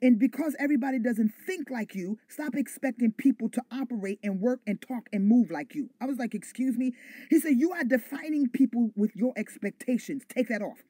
[0.00, 4.80] And because everybody doesn't think like you, stop expecting people to operate and work and
[4.80, 5.90] talk and move like you.
[6.00, 6.92] I was like, Excuse me?
[7.30, 10.24] He said, You are defining people with your expectations.
[10.28, 10.82] Take that off.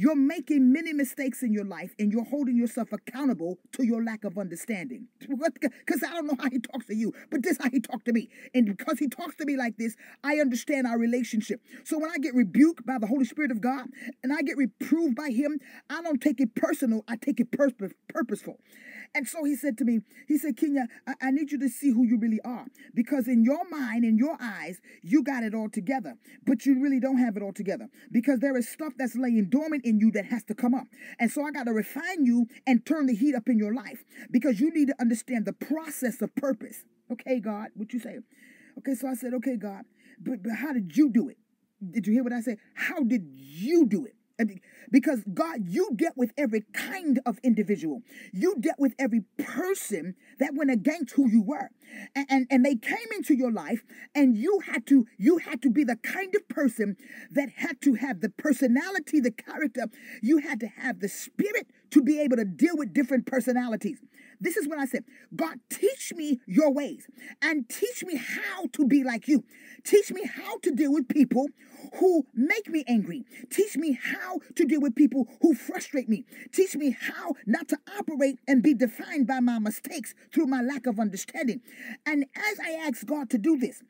[0.00, 4.22] You're making many mistakes in your life and you're holding yourself accountable to your lack
[4.22, 5.08] of understanding.
[5.28, 8.04] Because I don't know how he talks to you, but this is how he talked
[8.04, 8.28] to me.
[8.54, 11.60] And because he talks to me like this, I understand our relationship.
[11.82, 13.86] So when I get rebuked by the Holy Spirit of God
[14.22, 15.58] and I get reproved by him,
[15.90, 17.72] I don't take it personal, I take it pur-
[18.08, 18.60] purposeful.
[19.14, 21.90] And so he said to me, he said, Kenya, I, I need you to see
[21.90, 22.66] who you really are.
[22.94, 26.14] Because in your mind, in your eyes, you got it all together.
[26.46, 27.88] But you really don't have it all together.
[28.12, 30.86] Because there is stuff that's laying dormant in you that has to come up.
[31.18, 34.04] And so I got to refine you and turn the heat up in your life.
[34.30, 36.84] Because you need to understand the process of purpose.
[37.10, 38.18] Okay, God, what you say?
[38.78, 39.84] Okay, so I said, okay, God,
[40.20, 41.38] but, but how did you do it?
[41.90, 42.58] Did you hear what I said?
[42.74, 44.14] How did you do it?
[44.90, 48.02] Because God, you dealt with every kind of individual.
[48.32, 51.70] You dealt with every person that went against who you were.
[52.14, 53.82] And, and, and they came into your life
[54.14, 56.96] and you had to you had to be the kind of person
[57.30, 59.86] that had to have the personality, the character.
[60.22, 64.00] You had to have the spirit to be able to deal with different personalities.
[64.40, 67.06] This is what I said God, teach me your ways
[67.42, 69.44] and teach me how to be like you.
[69.84, 71.46] Teach me how to deal with people
[71.98, 73.24] who make me angry.
[73.50, 76.24] Teach me how to deal with people who frustrate me.
[76.52, 80.86] Teach me how not to operate and be defined by my mistakes through my lack
[80.86, 81.60] of understanding.
[82.06, 83.82] And as I asked God to do this,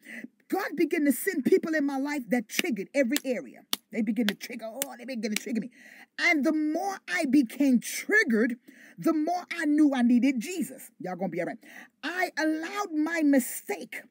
[0.48, 3.60] God began to send people in my life that triggered every area.
[3.92, 5.70] They begin to trigger, oh, they begin to trigger me.
[6.18, 8.56] And the more I became triggered,
[8.98, 10.90] the more I knew I needed Jesus.
[11.00, 11.58] Y'all gonna be all right.
[12.02, 14.02] I allowed my mistake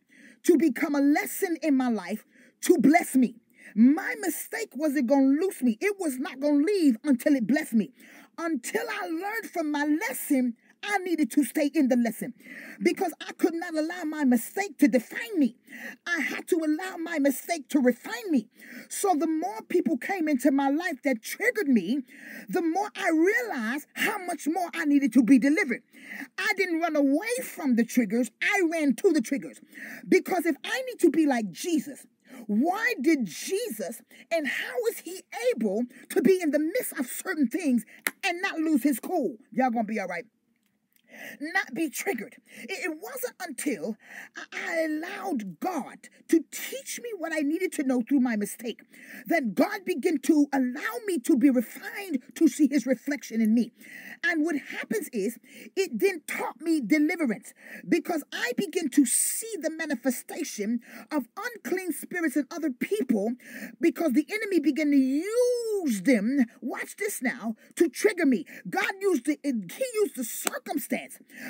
[0.43, 2.26] to become a lesson in my life
[2.62, 3.36] to bless me.
[3.76, 7.91] My mistake wasn't gonna loose me, it was not gonna leave until it blessed me.
[8.39, 10.56] Until I learned from my lesson,
[10.88, 12.34] I needed to stay in the lesson
[12.82, 15.58] because I could not allow my mistake to define me.
[16.06, 18.47] I had to allow my mistake to refine me.
[18.89, 22.04] So the more people came into my life that triggered me,
[22.47, 25.84] the more I realized how much more I needed to be delivered.
[26.38, 29.60] I didn't run away from the triggers, I ran to the triggers.
[30.08, 32.06] Because if I need to be like Jesus,
[32.45, 35.21] why did Jesus and how is he
[35.52, 37.86] able to be in the midst of certain things
[38.23, 39.38] and not lose his cool?
[39.52, 40.26] Y'all gonna be all right
[41.39, 42.38] not be triggered.
[42.63, 43.97] It wasn't until
[44.53, 48.82] I allowed God to teach me what I needed to know through my mistake
[49.27, 53.71] that God began to allow me to be refined to see his reflection in me.
[54.23, 55.38] And what happens is
[55.75, 57.53] it then taught me deliverance
[57.88, 63.34] because I begin to see the manifestation of unclean spirits in other people
[63.80, 68.45] because the enemy began to use them, watch this now, to trigger me.
[68.69, 71.06] God used the, he used the circumstance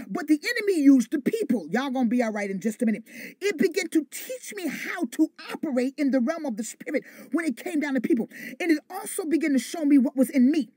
[0.08, 1.68] but the enemy used the people.
[1.70, 3.04] Y'all gonna be all right in just a minute.
[3.42, 7.46] It began to teach me how to operate in the realm of the spirit when
[7.46, 8.30] it came down to people.
[8.60, 10.70] And it also began to show me what was in me.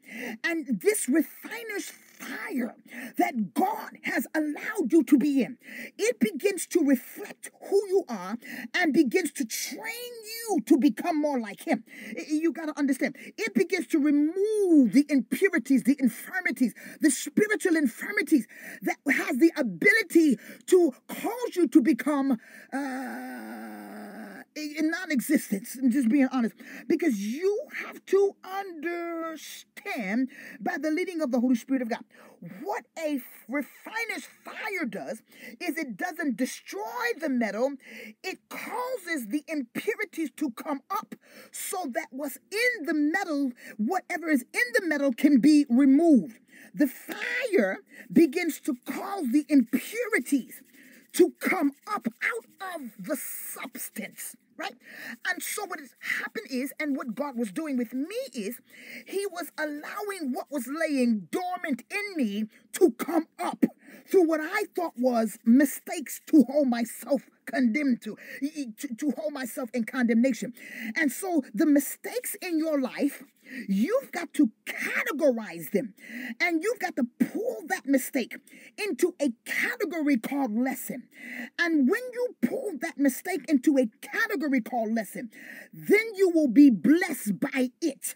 [0.45, 2.75] And this refiner's fire
[3.19, 5.59] that God has allowed you to be in,
[5.99, 8.37] it begins to reflect who you are
[8.75, 11.85] and begins to train you to become more like Him.
[12.29, 18.47] You got to understand, it begins to remove the impurities, the infirmities, the spiritual infirmities
[18.83, 22.39] that has the ability to cause you to become.
[22.73, 24.00] Uh,
[24.65, 25.77] in non-existence.
[25.77, 26.55] I'm just being honest,
[26.89, 30.29] because you have to understand
[30.61, 32.05] by the leading of the Holy Spirit of God
[32.63, 35.23] what a refiner's fire does
[35.61, 36.81] is it doesn't destroy
[37.21, 37.75] the metal;
[38.25, 41.15] it causes the impurities to come up,
[41.51, 46.39] so that what's in the metal, whatever is in the metal, can be removed.
[46.75, 47.79] The fire
[48.13, 50.63] begins to cause the impurities
[51.13, 54.75] to come up out of the substance right?
[55.29, 58.61] And so what has happened is, and what God was doing with me is,
[59.07, 62.45] He was allowing what was laying dormant in me
[62.75, 63.65] to come up
[64.07, 68.17] through what I thought was mistakes to hold myself condemned to,
[68.79, 70.53] to, to hold myself in condemnation.
[70.97, 73.23] And so the mistakes in your life
[73.69, 75.95] You've got to categorize them
[76.41, 78.37] and you've got to pull that mistake
[78.79, 81.09] into a category called lesson.
[81.59, 85.31] And when you pull that mistake into a category called lesson,
[85.73, 88.15] then you will be blessed by it.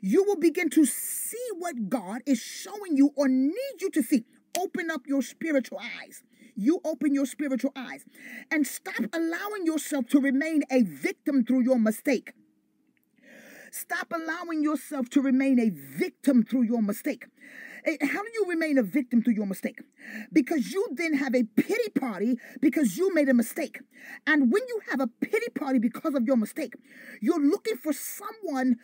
[0.00, 4.24] You will begin to see what God is showing you or need you to see.
[4.58, 6.22] Open up your spiritual eyes
[6.56, 8.04] you open your spiritual eyes
[8.50, 12.32] and stop allowing yourself to remain a victim through your mistake.
[13.70, 17.26] Stop allowing yourself to remain a victim through your mistake.
[17.86, 19.78] How do you remain a victim to your mistake?
[20.32, 23.78] Because you then have a pity party because you made a mistake.
[24.26, 26.74] And when you have a pity party because of your mistake,
[27.20, 28.76] you're looking for someone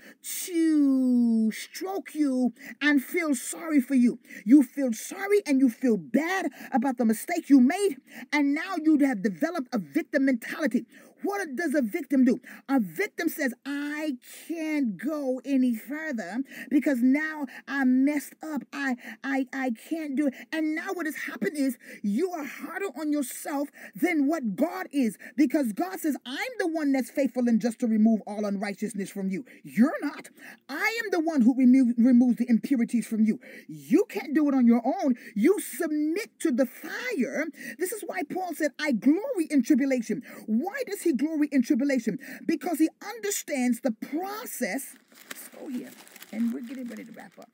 [0.45, 4.21] to stroke you and feel sorry for you.
[4.45, 7.97] You feel sorry and you feel bad about the mistake you made.
[8.33, 10.87] And now you have developed a victim mentality.
[11.23, 12.41] What does a victim do?
[12.69, 14.17] A victim says, I
[14.49, 16.39] can't go any further
[16.71, 18.63] because now I messed up.
[18.73, 20.35] I I I can't do it.
[20.53, 25.19] And now what has happened is you are harder on yourself than what God is
[25.37, 29.29] because God says, I'm the one that's faithful and just to remove all unrighteousness from
[29.31, 29.45] you.
[29.63, 30.29] You're not.
[30.69, 33.39] I am the one who remove, removes the impurities from you.
[33.69, 35.15] You can't do it on your own.
[35.35, 37.47] You submit to the fire.
[37.79, 40.23] This is why Paul said, I glory in tribulation.
[40.47, 42.19] Why does he glory in tribulation?
[42.47, 44.97] Because he understands the process.
[45.31, 45.91] Let's go here.
[46.33, 47.51] and we're getting ready to wrap up.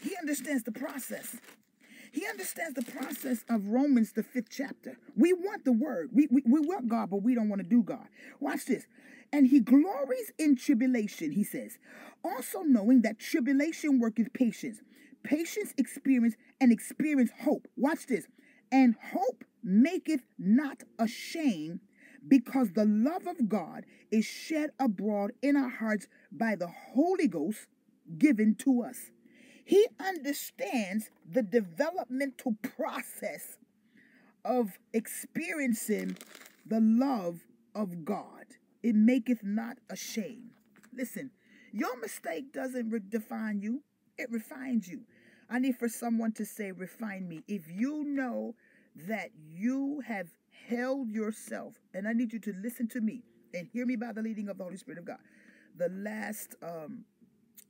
[0.00, 1.36] He understands the process.
[2.12, 4.98] He understands the process of Romans, the fifth chapter.
[5.16, 6.10] We want the word.
[6.12, 8.06] We, we, we want God, but we don't want to do God.
[8.40, 8.86] Watch this.
[9.32, 11.78] And he glories in tribulation, he says,
[12.22, 14.80] also knowing that tribulation worketh patience.
[15.24, 17.66] Patience experience and experience hope.
[17.76, 18.26] Watch this.
[18.70, 21.80] And hope maketh not ashamed
[22.26, 27.66] because the love of God is shed abroad in our hearts by the Holy Ghost
[28.18, 29.10] given to us.
[29.64, 33.58] He understands the developmental process
[34.44, 36.16] of experiencing
[36.66, 37.40] the love
[37.74, 38.46] of God.
[38.82, 40.50] It maketh not ashamed.
[40.92, 41.30] Listen,
[41.72, 43.82] your mistake doesn't define you,
[44.18, 45.02] it refines you.
[45.48, 47.42] I need for someone to say, refine me.
[47.46, 48.54] If you know
[48.94, 50.28] that you have
[50.68, 53.22] held yourself, and I need you to listen to me
[53.54, 55.18] and hear me by the leading of the Holy Spirit of God.
[55.76, 57.04] The last um,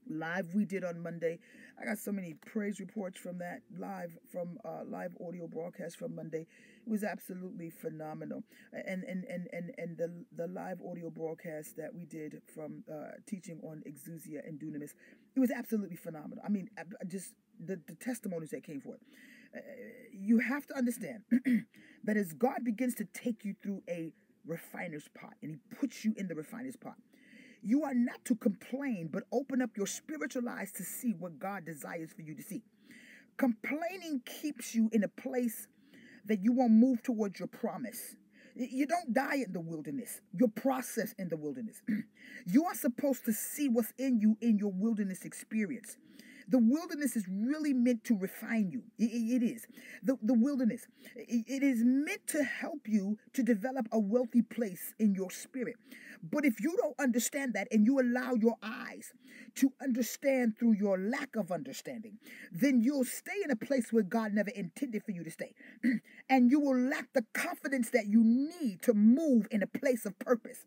[0.09, 1.39] live we did on Monday,
[1.81, 6.15] I got so many praise reports from that live from uh, live audio broadcast from
[6.15, 6.47] Monday.
[6.85, 8.43] It was absolutely phenomenal.
[8.73, 13.13] And and and and and the the live audio broadcast that we did from uh,
[13.27, 14.91] teaching on exousia and dunamis,
[15.37, 16.43] it was absolutely phenomenal.
[16.45, 16.69] I mean,
[17.07, 19.01] just the, the testimonies that came forth.
[20.13, 21.23] You have to understand
[22.05, 24.13] that as God begins to take you through a
[24.47, 26.97] refiner's pot and he puts you in the refiner's pot,
[27.63, 31.65] you are not to complain, but open up your spiritual eyes to see what God
[31.65, 32.63] desires for you to see.
[33.37, 35.69] Complaining keeps you in a place
[36.25, 38.17] that you won't move towards your promise.
[38.55, 40.21] You don't die in the wilderness.
[40.33, 41.83] You process in the wilderness.
[42.47, 45.97] you are supposed to see what's in you in your wilderness experience.
[46.49, 48.83] The wilderness is really meant to refine you.
[48.99, 49.67] it, it is.
[50.03, 54.95] The, the wilderness, it, it is meant to help you to develop a wealthy place
[54.99, 55.77] in your spirit.
[56.23, 59.13] But if you don't understand that and you allow your eyes
[59.57, 62.19] to understand through your lack of understanding,
[62.53, 65.55] then you'll stay in a place where God never intended for you to stay.
[66.31, 70.19] and you will lack the confidence that you need to move in a place of
[70.19, 70.65] purpose.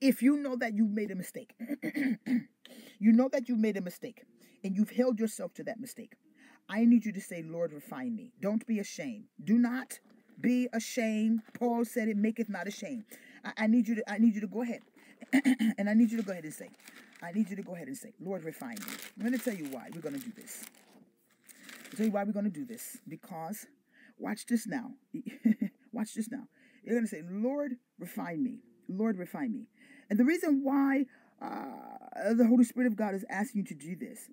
[0.00, 1.54] If you know that you've made a mistake,
[2.98, 4.22] you know that you've made a mistake
[4.62, 6.12] and you've held yourself to that mistake.
[6.68, 8.32] I need you to say, Lord, refine me.
[8.40, 9.24] Don't be ashamed.
[9.42, 9.98] Do not
[10.40, 11.40] be ashamed.
[11.58, 13.04] Paul said it maketh not ashamed.
[13.44, 14.82] I, I need you to I need you to go ahead.
[15.78, 16.70] and I need you to go ahead and say,
[17.22, 18.92] I need you to go ahead and say, Lord, refine me.
[19.24, 20.64] I'm to tell you why we're going to do this.
[21.86, 22.98] I'll tell you why we're going to do this.
[23.08, 23.66] Because,
[24.18, 24.92] watch this now.
[25.92, 26.44] watch this now.
[26.84, 28.60] You're going to say, Lord, refine me.
[28.88, 29.66] Lord, refine me.
[30.10, 31.06] And the reason why
[31.40, 34.30] uh, the Holy Spirit of God is asking you to do this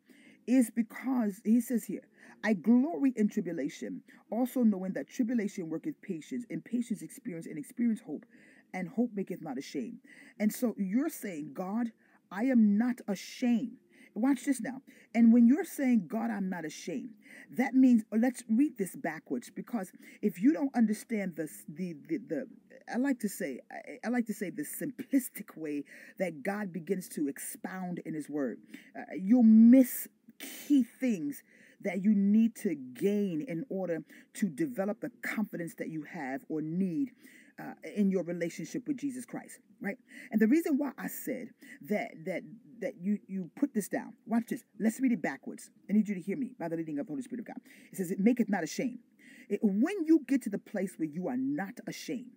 [0.47, 2.03] is because he says here,
[2.43, 4.01] I glory in tribulation,
[4.31, 8.25] also knowing that tribulation worketh patience, and patience experience, and experience hope,
[8.73, 9.99] and hope maketh not ashamed.
[10.39, 11.91] And so you're saying, God,
[12.31, 13.77] I am not ashamed.
[14.13, 14.81] Watch this now.
[15.13, 17.15] And when you're saying, God, I'm not ashamed,
[17.51, 22.47] that means, let's read this backwards because if you don't understand this, the, the, the,
[22.93, 25.83] I like to say, I, I like to say the simplistic way
[26.19, 28.59] that God begins to expound in His Word,
[28.97, 30.07] uh, you'll miss
[30.39, 31.43] key things
[31.81, 36.61] that you need to gain in order to develop the confidence that you have or
[36.61, 37.11] need
[37.59, 39.97] uh, in your relationship with Jesus Christ, right?
[40.31, 41.49] And the reason why I said
[41.89, 42.41] that that
[42.81, 44.13] that you you put this down.
[44.25, 44.63] Watch this.
[44.79, 45.69] Let's read it backwards.
[45.89, 47.61] I need you to hear me by the leading of the Holy Spirit of God.
[47.91, 48.99] It says, "It maketh not ashamed."
[49.47, 52.31] It, when you get to the place where you are not ashamed,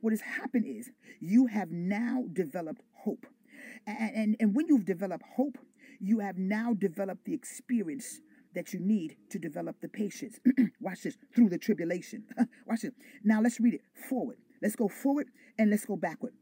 [0.00, 3.26] what has happened is you have now developed hope,
[3.86, 5.58] and and, and when you've developed hope,
[6.00, 8.20] you have now developed the experience
[8.54, 10.38] that you need to develop the patience.
[10.80, 12.24] Watch this through the tribulation.
[12.66, 12.92] Watch this.
[13.24, 14.36] Now let's read it forward.
[14.62, 15.28] Let's go forward
[15.58, 16.32] and let's go backward.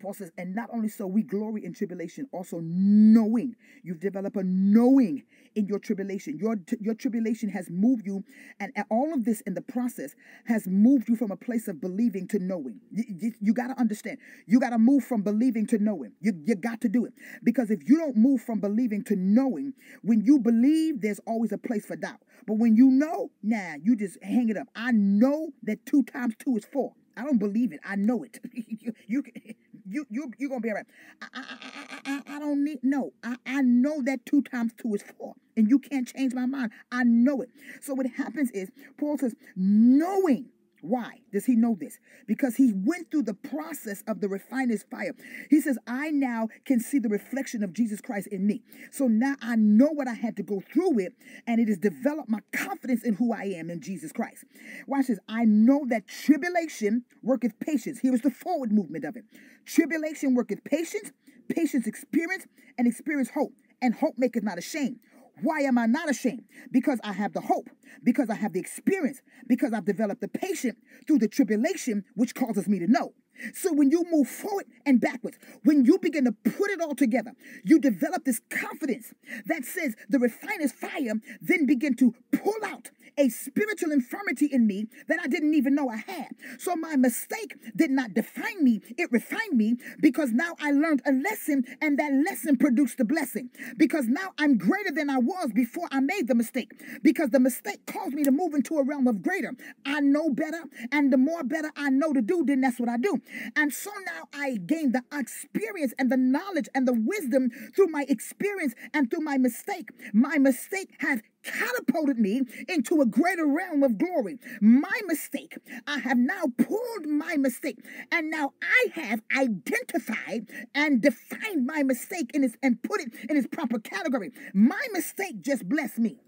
[0.00, 3.56] Paul says, and not only so, we glory in tribulation, also knowing.
[3.82, 5.24] You've developed a knowing
[5.54, 6.38] in your tribulation.
[6.38, 8.24] Your, your tribulation has moved you,
[8.60, 10.14] and all of this in the process
[10.46, 12.80] has moved you from a place of believing to knowing.
[12.90, 14.18] You, you, you got to understand.
[14.46, 16.12] You got to move from believing to knowing.
[16.20, 17.12] You, you got to do it.
[17.42, 21.58] Because if you don't move from believing to knowing, when you believe, there's always a
[21.58, 22.20] place for doubt.
[22.46, 24.68] But when you know, nah, you just hang it up.
[24.74, 26.94] I know that two times two is four.
[27.16, 27.80] I don't believe it.
[27.84, 28.38] I know it.
[28.54, 29.22] you, you,
[29.90, 30.86] you, you, you're gonna be all right.
[31.22, 33.12] I, I, I, I I don't need no.
[33.22, 36.72] I, I know that two times two is four, and you can't change my mind.
[36.92, 37.50] I know it.
[37.80, 40.46] So what happens is Paul says, knowing
[40.80, 41.98] Why does he know this?
[42.26, 45.14] Because he went through the process of the refiner's fire.
[45.50, 48.62] He says, I now can see the reflection of Jesus Christ in me.
[48.90, 51.14] So now I know what I had to go through it,
[51.46, 54.44] and it has developed my confidence in who I am in Jesus Christ.
[54.86, 55.18] Watch this.
[55.28, 58.00] I know that tribulation worketh patience.
[58.00, 59.24] Here is the forward movement of it.
[59.64, 61.12] Tribulation worketh patience,
[61.48, 63.52] patience experience, and experience hope.
[63.80, 64.98] And hope maketh not ashamed.
[65.42, 66.44] Why am I not ashamed?
[66.70, 67.70] Because I have the hope,
[68.02, 72.68] because I have the experience, because I've developed the patience through the tribulation, which causes
[72.68, 73.14] me to know.
[73.54, 77.32] So when you move forward and backwards, when you begin to put it all together,
[77.64, 79.12] you develop this confidence
[79.46, 84.86] that says the refiner's fire then begin to pull out a spiritual infirmity in me
[85.08, 86.28] that I didn't even know I had.
[86.58, 91.12] So my mistake did not define me, it refined me because now I learned a
[91.12, 93.50] lesson and that lesson produced a blessing.
[93.76, 96.72] Because now I'm greater than I was before I made the mistake.
[97.02, 99.52] Because the mistake caused me to move into a realm of greater.
[99.84, 100.62] I know better,
[100.92, 103.20] and the more better I know to do, then that's what I do.
[103.56, 108.04] And so now I gain the experience and the knowledge and the wisdom through my
[108.08, 109.90] experience and through my mistake.
[110.12, 114.38] My mistake has catapulted me into a greater realm of glory.
[114.60, 115.56] My mistake,
[115.86, 117.78] I have now pulled my mistake,
[118.10, 123.36] and now I have identified and defined my mistake in its and put it in
[123.36, 124.32] its proper category.
[124.52, 126.18] My mistake just blessed me.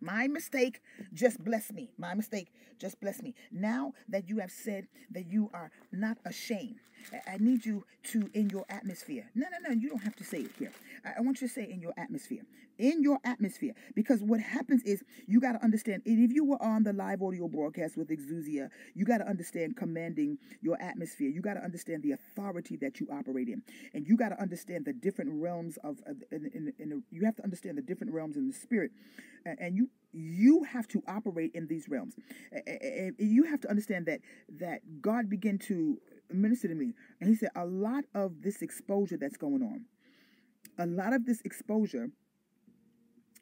[0.00, 0.80] My mistake
[1.12, 1.90] just bless me.
[1.98, 3.34] My mistake just bless me.
[3.50, 6.76] Now that you have said that you are not ashamed,
[7.26, 9.30] I need you to, in your atmosphere.
[9.34, 10.72] No, no, no, you don't have to say it here.
[11.04, 12.42] I want you to say in your atmosphere.
[12.78, 13.74] In your atmosphere.
[13.94, 17.48] Because what happens is you got to understand, if you were on the live audio
[17.48, 21.28] broadcast with Exousia, you got to understand commanding your atmosphere.
[21.28, 23.62] You got to understand the authority that you operate in.
[23.94, 25.98] And you got to understand the different realms of,
[26.30, 28.92] in, in, in, you have to understand the different realms in the spirit.
[29.44, 32.14] And you you have to operate in these realms.
[33.18, 34.20] You have to understand that
[34.58, 39.16] that God began to minister to me, and He said a lot of this exposure
[39.16, 39.84] that's going on,
[40.78, 42.10] a lot of this exposure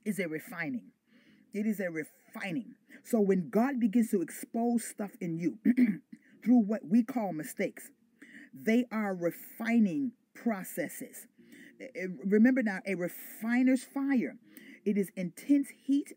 [0.05, 0.93] is a refining.
[1.53, 2.75] It is a refining.
[3.03, 5.59] So when God begins to expose stuff in you
[6.45, 7.91] through what we call mistakes,
[8.55, 11.27] they are refining processes.
[12.25, 14.37] Remember now, a refiner's fire.
[14.85, 16.13] It is intense heat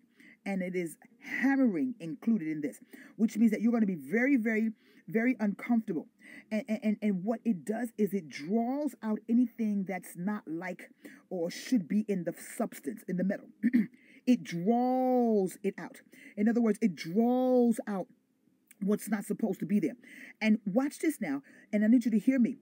[0.46, 0.98] and it is
[1.42, 2.80] hammering included in this,
[3.18, 4.72] which means that you're going to be very, very,
[5.08, 6.08] very uncomfortable.
[6.52, 10.90] And, and, and what it does is it draws out anything that's not like
[11.30, 13.48] or should be in the substance, in the metal.
[14.28, 16.02] it draws it out.
[16.36, 18.08] In other words, it draws out
[18.82, 19.96] what's not supposed to be there.
[20.42, 21.42] And watch this now,
[21.72, 22.58] and I need you to hear me.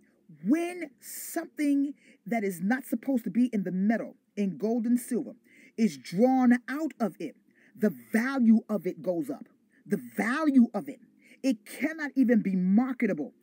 [0.46, 1.94] When something
[2.26, 5.34] that is not supposed to be in the metal, in gold and silver,
[5.78, 7.36] is drawn out of it,
[7.78, 9.46] the value of it goes up.
[9.86, 11.00] The value of it.
[11.44, 13.34] It cannot even be marketable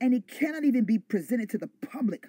[0.00, 2.26] and it cannot even be presented to the public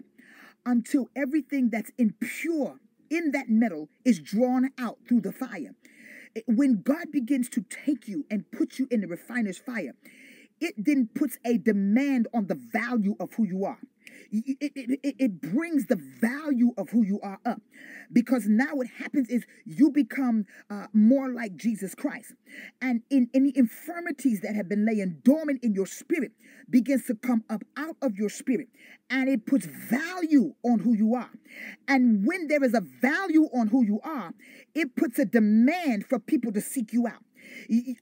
[0.65, 5.75] until everything that's impure in that metal is drawn out through the fire.
[6.47, 9.93] When God begins to take you and put you in the refiner's fire,
[10.59, 13.79] it then puts a demand on the value of who you are.
[14.31, 17.61] It, it, it, it, brings the value of who you are up
[18.11, 22.33] because now what happens is you become uh, more like Jesus Christ.
[22.81, 26.31] And in any infirmities that have been laying dormant in your spirit
[26.69, 28.67] begins to come up out of your spirit
[29.09, 31.29] and it puts value on who you are.
[31.87, 34.33] And when there is a value on who you are,
[34.73, 37.23] it puts a demand for people to seek you out.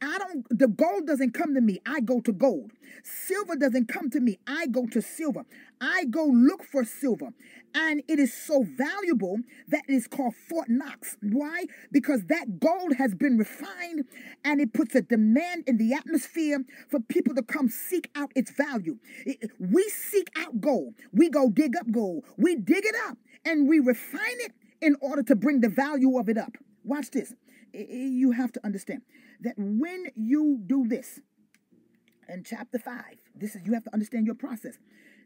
[0.01, 1.79] I don't, the gold doesn't come to me.
[1.85, 2.71] I go to gold.
[3.03, 4.39] Silver doesn't come to me.
[4.47, 5.45] I go to silver.
[5.81, 7.29] I go look for silver.
[7.75, 11.17] And it is so valuable that it is called Fort Knox.
[11.21, 11.65] Why?
[11.91, 14.05] Because that gold has been refined
[14.45, 18.51] and it puts a demand in the atmosphere for people to come seek out its
[18.51, 18.97] value.
[19.59, 20.93] we seek out gold.
[21.11, 22.25] We go dig up gold.
[22.37, 26.29] We dig it up and we refine it in order to bring the value of
[26.29, 26.57] it up.
[26.83, 27.33] Watch this.
[27.74, 29.01] You have to understand
[29.41, 31.19] that when you do this,
[32.30, 33.03] in chapter 5,
[33.36, 34.78] this is you have to understand your process.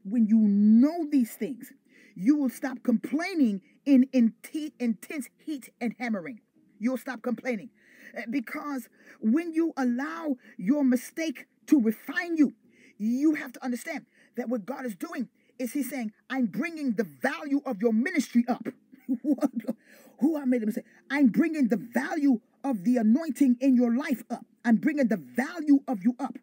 [0.04, 1.72] When you know these things,
[2.16, 6.42] you will stop complaining in, in te- intense heat and hammering.
[6.80, 7.70] You'll stop complaining.
[8.16, 8.90] Eh, because
[9.20, 12.54] when you allow your mistake to refine you,
[12.98, 15.30] you have to understand that what God is doing
[15.60, 18.68] is He's saying, I'm bringing the value of your ministry up.
[20.20, 20.86] Who I made a mistake.
[21.10, 24.46] I'm bringing the value of the anointing in your life up.
[24.66, 26.38] I'm bringing the value of you up.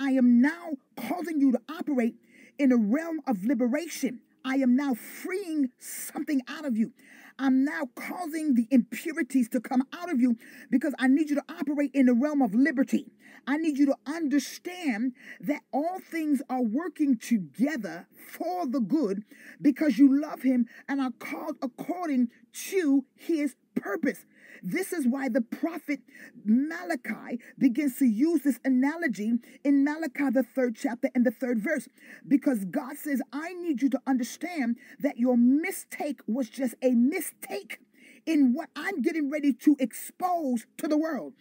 [0.00, 2.16] I am now causing you to operate
[2.58, 4.20] in a realm of liberation.
[4.44, 6.92] I am now freeing something out of you.
[7.38, 10.36] I'm now causing the impurities to come out of you
[10.70, 13.06] because I need you to operate in the realm of liberty.
[13.46, 19.24] I need you to understand that all things are working together for the good
[19.62, 22.28] because you love him and are called according
[22.70, 24.26] to his purpose.
[24.62, 26.00] This is why the prophet
[26.44, 29.34] Malachi begins to use this analogy
[29.64, 31.88] in Malachi, the third chapter and the third verse,
[32.26, 37.78] because God says, I need you to understand that your mistake was just a mistake
[38.26, 41.32] in what I'm getting ready to expose to the world.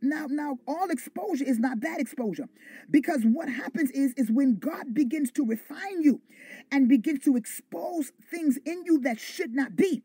[0.00, 2.48] Now, now, all exposure is not bad exposure,
[2.90, 6.22] because what happens is, is when God begins to refine you
[6.70, 10.04] and begins to expose things in you that should not be.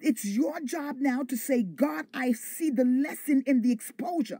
[0.00, 4.38] It's your job now to say, God, I see the lesson in the exposure.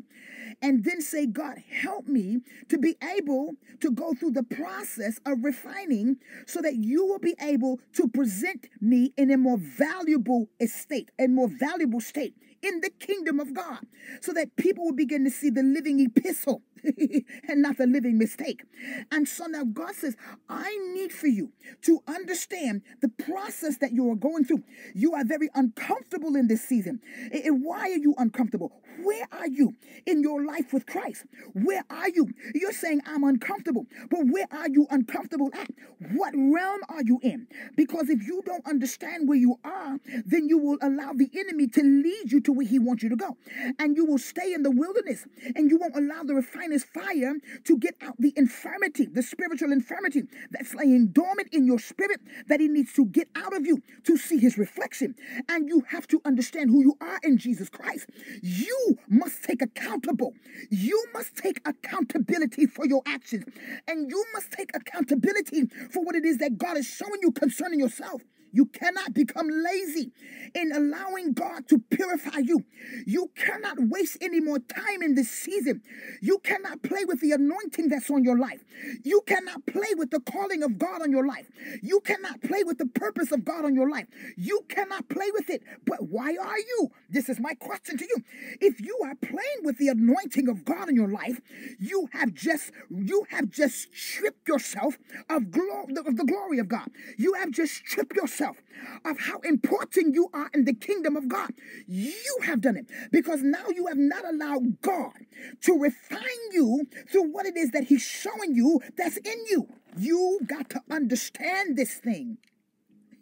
[0.63, 5.45] And then say, God, help me to be able to go through the process of
[5.45, 6.17] refining
[6.47, 11.27] so that you will be able to present me in a more valuable estate, a
[11.27, 13.81] more valuable state in the kingdom of God
[14.21, 16.63] so that people will begin to see the living epistle
[17.49, 18.63] and not the living mistake.
[19.11, 20.17] And so now God says,
[20.49, 21.53] I need for you
[21.83, 24.65] to understand the process that you are going through.
[24.95, 27.01] You are very uncomfortable in this season.
[27.33, 28.83] And why are you uncomfortable?
[29.03, 29.75] Where are you
[30.07, 31.25] in your life with Christ?
[31.53, 32.29] Where are you?
[32.55, 35.71] You're saying, I'm uncomfortable, but where are you uncomfortable at?
[36.13, 37.47] What realm are you in?
[37.77, 41.83] Because if you don't understand where you are, then you will allow the enemy to
[41.83, 43.37] lead you to where he wants you to go.
[43.79, 47.35] And you will stay in the wilderness and you won't allow the refiner's fire
[47.65, 52.61] to get out the infirmity, the spiritual infirmity that's laying dormant in your spirit that
[52.61, 55.15] he needs to get out of you to see his reflection.
[55.49, 58.09] And you have to understand who you are in Jesus Christ.
[58.43, 60.35] You must take accountable.
[60.71, 63.45] You must take accountability for your actions.
[63.87, 67.81] And you must take accountability for what it is that God is showing you concerning
[67.81, 68.23] yourself.
[68.53, 70.13] You cannot become lazy
[70.55, 72.65] in allowing God to purify you.
[73.07, 75.83] You cannot waste any more time in this season.
[76.21, 78.65] You cannot play with the anointing that's on your life.
[79.05, 81.51] You cannot play with the calling of God on your life.
[81.83, 84.07] You cannot play with the purpose of God on your life.
[84.37, 85.63] You cannot play with it.
[85.87, 86.91] But why are you?
[87.11, 88.25] This is my question to you.
[88.61, 91.41] If you are playing with the anointing of God in your life,
[91.79, 96.89] you have just you have just stripped yourself of, glo- of the glory of God.
[97.17, 98.57] You have just stripped yourself yourself
[99.05, 101.51] of how important you are in the kingdom of God.
[101.87, 105.27] You have done it because now you have not allowed God
[105.63, 106.23] to refine
[106.53, 109.69] you through what it is that He's showing you that's in you.
[109.97, 112.39] You got to understand this thing.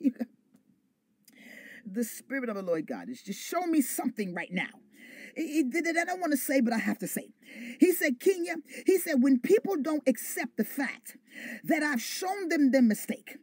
[1.87, 4.69] the Spirit of the Lord God is just showing me something right now.
[5.39, 5.63] I
[6.07, 7.29] don't want to say, but I have to say.
[7.79, 8.55] He said, Kenya,
[8.87, 11.19] he said, when people don't accept the fact
[11.63, 13.37] that I've shown them their mistake,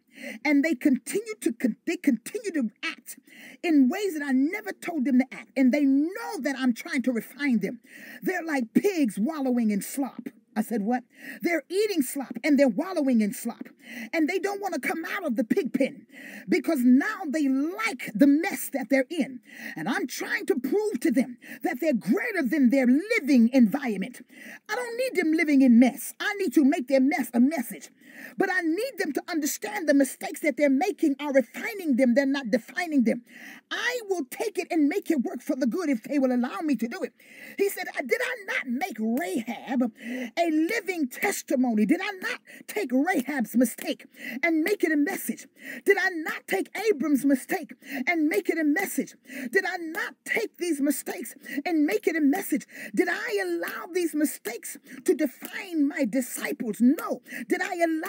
[0.44, 1.54] and they continue to
[1.86, 3.18] they continue to act
[3.64, 7.02] in ways that I never told them to act and they know that I'm trying
[7.04, 7.80] to refine them
[8.22, 11.04] they're like pigs wallowing in slop I said, What?
[11.42, 13.68] They're eating slop and they're wallowing in slop.
[14.14, 16.06] And they don't want to come out of the pig pen
[16.48, 19.42] because now they like the mess that they're in.
[19.76, 24.22] And I'm trying to prove to them that they're greater than their living environment.
[24.70, 26.14] I don't need them living in mess.
[26.20, 27.90] I need to make their mess a message.
[28.38, 32.26] But I need them to understand the mistakes that they're making are refining them, they're
[32.26, 33.24] not defining them.
[33.72, 36.60] I will take it and make it work for the good if they will allow
[36.62, 37.14] me to do it.
[37.58, 39.92] He said, Did I not make Rahab
[40.38, 41.86] a living testimony?
[41.86, 44.06] Did I not take Rahab's mistake
[44.44, 45.48] and make it a message?
[45.86, 47.74] Did I not take Abram's mistake
[48.08, 49.16] and make it a message?
[49.52, 51.36] Did I not take these mistakes
[51.66, 52.66] and make it a message?
[52.94, 56.78] Did I allow these mistakes to define my disciples?
[56.80, 57.22] No.
[57.48, 58.03] Did I allow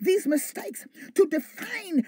[0.00, 2.06] these mistakes to define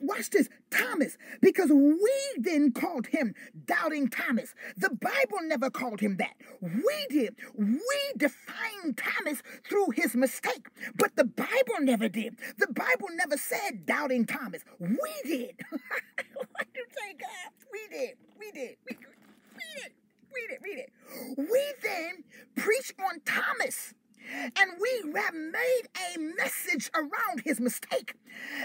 [0.00, 3.34] watch this, Thomas, because we then called him
[3.66, 4.54] Doubting Thomas.
[4.76, 6.34] The Bible never called him that.
[6.60, 7.36] We did.
[7.56, 12.36] We defined Thomas through his mistake, but the Bible never did.
[12.58, 14.62] The Bible never said Doubting Thomas.
[14.78, 15.60] We did.
[15.70, 17.28] what do you say, God?
[17.28, 18.14] Uh, we did.
[18.38, 18.76] We did.
[18.88, 19.92] We, read it.
[20.34, 20.60] Read it.
[20.62, 20.92] Read it.
[21.36, 22.24] We then
[22.56, 23.94] preach on Thomas.
[24.32, 25.82] And we have made
[26.14, 28.14] a message around his mistake.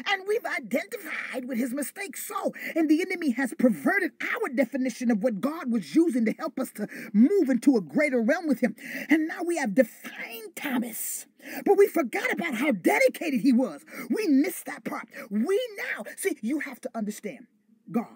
[0.10, 2.54] And we've identified with his mistake so.
[2.76, 6.72] And the enemy has perverted our definition of what God was using to help us
[6.74, 8.76] to move into a greater realm with him.
[9.10, 11.26] And now we have defined Thomas.
[11.66, 13.86] But we forgot about how dedicated he was.
[14.10, 15.08] We missed that part.
[15.30, 17.48] We now, see, you have to understand
[17.92, 18.08] God.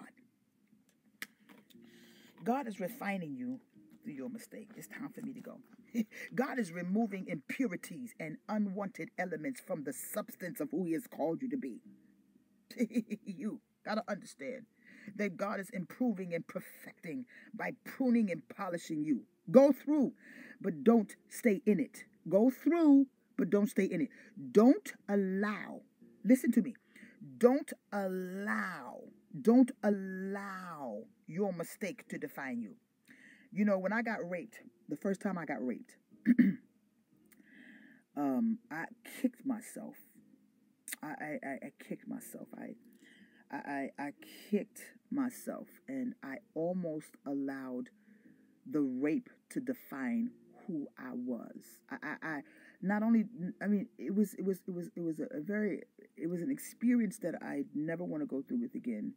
[2.44, 3.58] God is refining you
[4.02, 4.68] through your mistake.
[4.76, 5.58] It's time for me to go.
[6.34, 11.42] God is removing impurities and unwanted elements from the substance of who He has called
[11.42, 11.80] you to be.
[13.26, 14.66] you gotta understand.
[15.16, 19.22] that God is improving and perfecting by pruning and polishing you.
[19.50, 20.12] Go through,
[20.60, 22.04] but don't stay in it.
[22.28, 23.06] Go through,
[23.38, 24.10] but don't stay in it.
[24.52, 25.82] Don't allow,
[26.24, 26.74] listen to me,
[27.38, 29.00] don't allow,
[29.42, 32.74] don't allow your mistake to define you.
[33.52, 35.96] You know, when I got raped, the first time I got raped,
[38.16, 38.84] um, I
[39.20, 39.96] kicked myself.
[41.02, 42.48] I, I, I kicked myself.
[42.56, 42.74] I,
[43.52, 44.12] I, I
[44.50, 47.90] kicked myself, and I almost allowed
[48.70, 50.30] the rape to define
[50.66, 51.60] who I was.
[51.90, 52.40] I, I, I
[52.82, 53.24] not only
[53.62, 55.82] I mean it was it was it was it was a, a very
[56.16, 59.14] it was an experience that I never want to go through with again.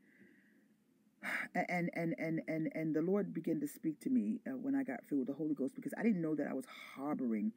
[1.56, 4.84] And and and and and the Lord began to speak to me uh, when I
[4.84, 6.66] got filled with the Holy Ghost because I didn't know that I was
[6.96, 7.52] harboring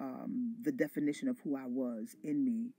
[0.00, 2.70] um, the definition of who I was in me,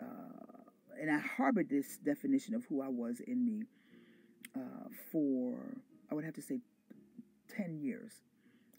[0.00, 0.62] uh,
[1.00, 3.62] and I harbored this definition of who I was in me
[4.56, 5.76] uh, for
[6.10, 6.60] I would have to say
[7.48, 8.12] ten years,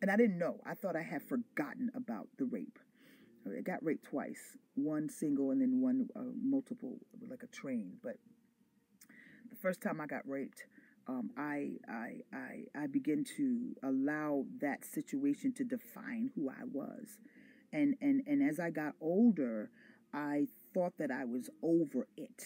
[0.02, 0.60] and I didn't know.
[0.66, 2.80] I thought I had forgotten about the rape.
[3.46, 6.98] I got raped twice, one single and then one uh, multiple,
[7.30, 7.94] like a train.
[8.04, 8.18] But
[9.50, 10.66] the first time I got raped,
[11.12, 17.20] um, I, I, I, I began to allow that situation to define who I was.
[17.74, 19.70] And, and, and as I got older,
[20.14, 22.44] I thought that I was over it.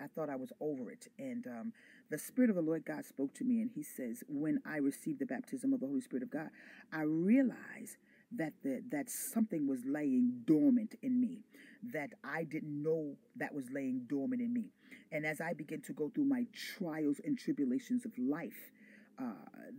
[0.00, 1.08] I thought I was over it.
[1.18, 1.72] And um,
[2.10, 5.20] the Spirit of the Lord God spoke to me, and He says, When I received
[5.20, 6.50] the baptism of the Holy Spirit of God,
[6.92, 7.96] I realized
[8.36, 11.44] that the, that something was laying dormant in me
[11.92, 14.70] that I didn't know that was laying dormant in me.
[15.12, 18.72] And as I begin to go through my trials and tribulations of life,
[19.18, 19.24] uh,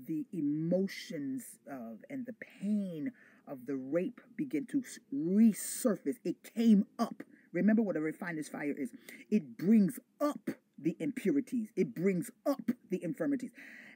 [0.05, 3.11] the emotions of and the pain
[3.47, 4.83] of the rape begin to
[5.13, 6.17] resurface.
[6.23, 7.23] It came up.
[7.51, 8.91] Remember what a refiner's fire is.
[9.29, 11.69] It brings up the impurities.
[11.75, 13.51] It brings up the infirmities.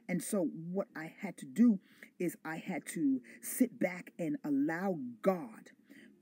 [0.08, 1.78] And so, what I had to do
[2.18, 5.70] is I had to sit back and allow God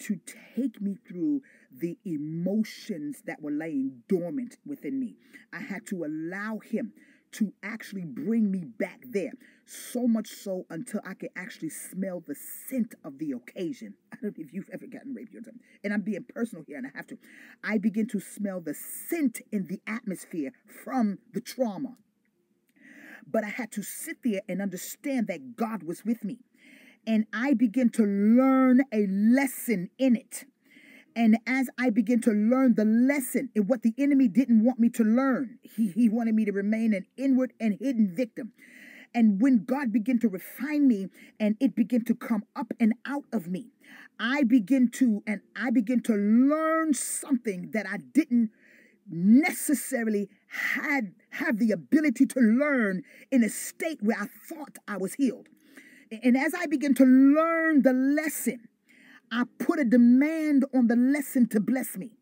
[0.00, 0.20] to
[0.54, 1.42] take me through
[1.76, 5.16] the emotions that were laying dormant within me.
[5.52, 6.92] I had to allow Him
[7.32, 9.32] to actually bring me back there.
[9.66, 13.94] So much so until I could actually smell the scent of the occasion.
[14.12, 15.60] I don't know if you've ever gotten raped or something.
[15.84, 17.18] And I'm being personal here and I have to.
[17.62, 20.52] I begin to smell the scent in the atmosphere
[20.84, 21.96] from the trauma.
[23.30, 26.38] But I had to sit there and understand that God was with me.
[27.06, 30.44] And I began to learn a lesson in it.
[31.16, 34.88] And as I began to learn the lesson in what the enemy didn't want me
[34.90, 38.52] to learn, he, he wanted me to remain an inward and hidden victim.
[39.14, 41.08] And when God began to refine me
[41.40, 43.72] and it began to come up and out of me,
[44.20, 48.50] I begin to, and I begin to learn something that I didn't
[49.10, 55.14] necessarily had have the ability to learn in a state where I thought I was
[55.14, 55.48] healed.
[56.10, 58.68] And as I begin to learn the lesson,
[59.30, 62.12] I put a demand on the lesson to bless me.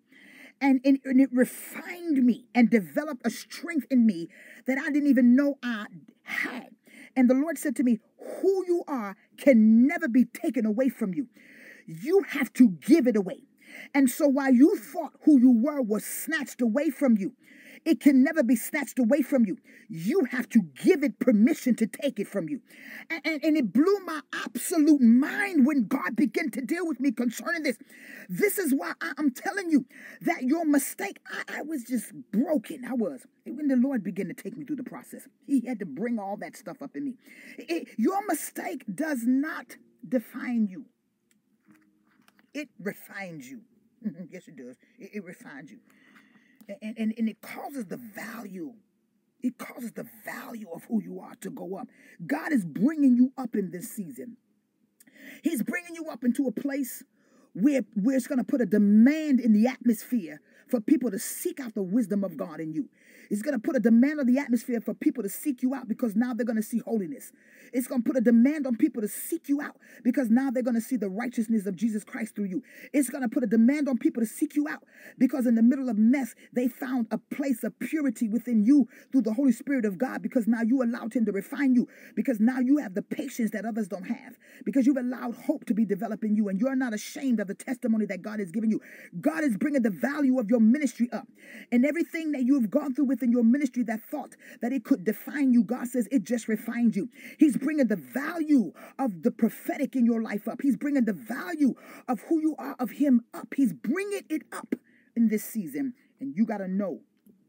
[0.61, 4.29] And, and, and it refined me and developed a strength in me
[4.67, 5.87] that I didn't even know I
[6.23, 6.71] had.
[7.15, 8.01] And the Lord said to me,
[8.41, 11.29] Who you are can never be taken away from you.
[11.87, 13.43] You have to give it away.
[13.95, 17.33] And so while you thought who you were was snatched away from you,
[17.87, 19.59] it can never be snatched away from you.
[19.89, 22.61] You have to give it permission to take it from you.
[23.09, 27.13] And, and, and, it blew my absolute mind when God began to deal with me
[27.13, 27.79] concerning this.
[28.29, 29.87] This is why I, am telling you
[30.23, 32.85] that your mistake, I, I was just broken.
[32.85, 33.25] I was.
[33.45, 36.37] When the Lord began to take me through the process, He had to bring all
[36.39, 37.15] that stuff up in me.
[37.57, 39.77] It, your mistake does not
[40.09, 40.87] define you,
[42.53, 43.61] it refines you.
[44.31, 44.77] yes, it does.
[44.99, 45.79] It, it refines you
[46.69, 48.75] and, and, and it causes the value
[49.43, 51.87] it causes the value of who you are to go up.
[52.27, 54.37] God is bringing you up in this season.
[55.45, 57.05] He's bringing you up into a place
[57.53, 61.61] where, where it's going to put a demand in the atmosphere for people to seek
[61.61, 62.89] out the wisdom of God in you.
[63.31, 65.89] It's going to put a demand on the atmosphere for people to seek you out
[65.89, 67.33] because now they're going to see holiness.
[67.73, 70.63] It's going to put a demand on people to seek you out because now they're
[70.63, 72.63] going to see the righteousness of Jesus Christ through you.
[72.93, 74.85] It's going to put a demand on people to seek you out
[75.19, 79.23] because in the middle of mess, they found a place of purity within you through
[79.23, 82.61] the Holy Spirit of God because now you allowed Him to refine you because now
[82.61, 86.25] you have the patience that others don't have because you've allowed hope to be developed
[86.25, 88.81] in you and you're not ashamed of the testimony that God has given you.
[89.21, 91.27] God is bringing the value of your ministry up
[91.73, 95.53] and everything that you've gone through within your ministry that thought that it could define
[95.53, 97.09] you, God says it just refined you.
[97.39, 100.61] He's bringing the value of the prophetic in your life up.
[100.63, 101.75] He's bringing the value
[102.09, 103.55] of who you are of Him up.
[103.57, 104.75] He's bringing it up
[105.15, 105.95] in this season.
[106.21, 107.01] And you got to know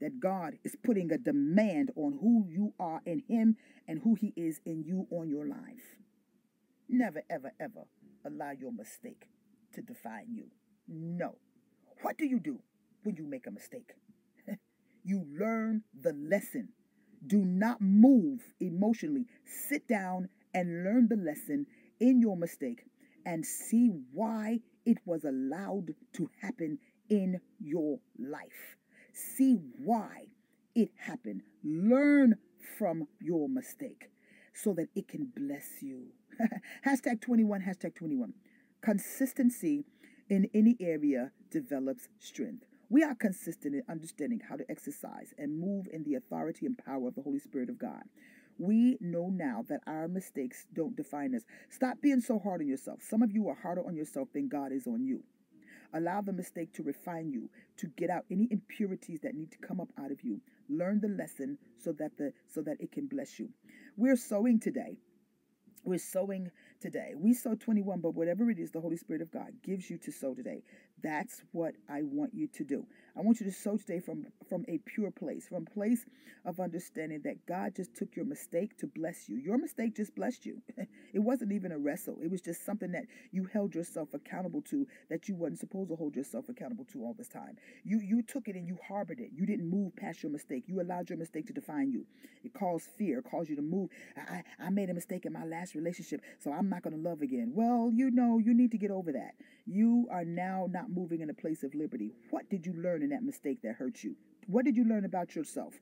[0.02, 4.34] that God is putting a demand on who you are in Him and who He
[4.36, 5.98] is in you on your life.
[6.90, 7.86] Never, ever, ever
[8.26, 9.28] allow your mistake
[9.74, 10.46] to define you.
[10.88, 11.36] No.
[12.02, 12.60] What do you do
[13.04, 13.94] when you make a mistake?
[15.04, 16.70] you learn the lesson.
[17.26, 19.26] Do not move emotionally.
[19.46, 21.66] Sit down and learn the lesson
[22.00, 22.84] in your mistake
[23.26, 26.80] and see why it was allowed to happen
[27.10, 28.78] in your life.
[29.14, 30.28] See why
[30.76, 31.42] it happened.
[31.64, 32.36] Learn
[32.78, 34.10] from your mistake
[34.54, 36.08] so that it can bless you.
[36.86, 38.34] hashtag 21, hashtag 21.
[38.82, 39.86] Consistency
[40.30, 42.66] in any area develops strength.
[42.90, 47.10] We are consistent in understanding how to exercise and move in the authority and power
[47.10, 48.04] of the Holy Spirit of God.
[48.58, 51.44] We know now that our mistakes don't define us.
[51.70, 53.00] Stop being so hard on yourself.
[53.02, 55.24] Some of you are harder on yourself than God is on you.
[55.94, 59.80] Allow the mistake to refine you, to get out any impurities that need to come
[59.80, 60.42] up out of you.
[60.70, 63.50] Learn the lesson so that the so that it can bless you.
[63.96, 64.98] We're sowing today.
[65.86, 67.14] We're sowing today.
[67.16, 70.12] We sow 21, but whatever it is the Holy Spirit of God gives you to
[70.12, 70.64] sow today,
[71.02, 72.86] that's what I want you to do.
[73.16, 76.06] I want you to sow today from, from a pure place, from place
[76.46, 79.38] of understanding that God just took your mistake to bless you.
[79.38, 80.62] Your mistake just blessed you.
[81.14, 82.18] it wasn't even a wrestle.
[82.24, 85.96] It was just something that you held yourself accountable to that you wasn't supposed to
[85.96, 87.58] hold yourself accountable to all this time.
[87.84, 89.32] You you took it and you harbored it.
[89.34, 90.64] You didn't move past your mistake.
[90.68, 92.06] You allowed your mistake to define you.
[92.44, 93.90] It caused fear, caused you to move.
[94.16, 97.22] I, I made a mistake in my last relationship, so I'm not going to love
[97.22, 97.52] again.
[97.54, 99.36] Well, you know, you need to get over that.
[99.66, 102.14] You are now not moving in a place of liberty.
[102.30, 104.16] What did you learn in that mistake that hurt you?
[104.48, 105.74] What did you learn about yourself?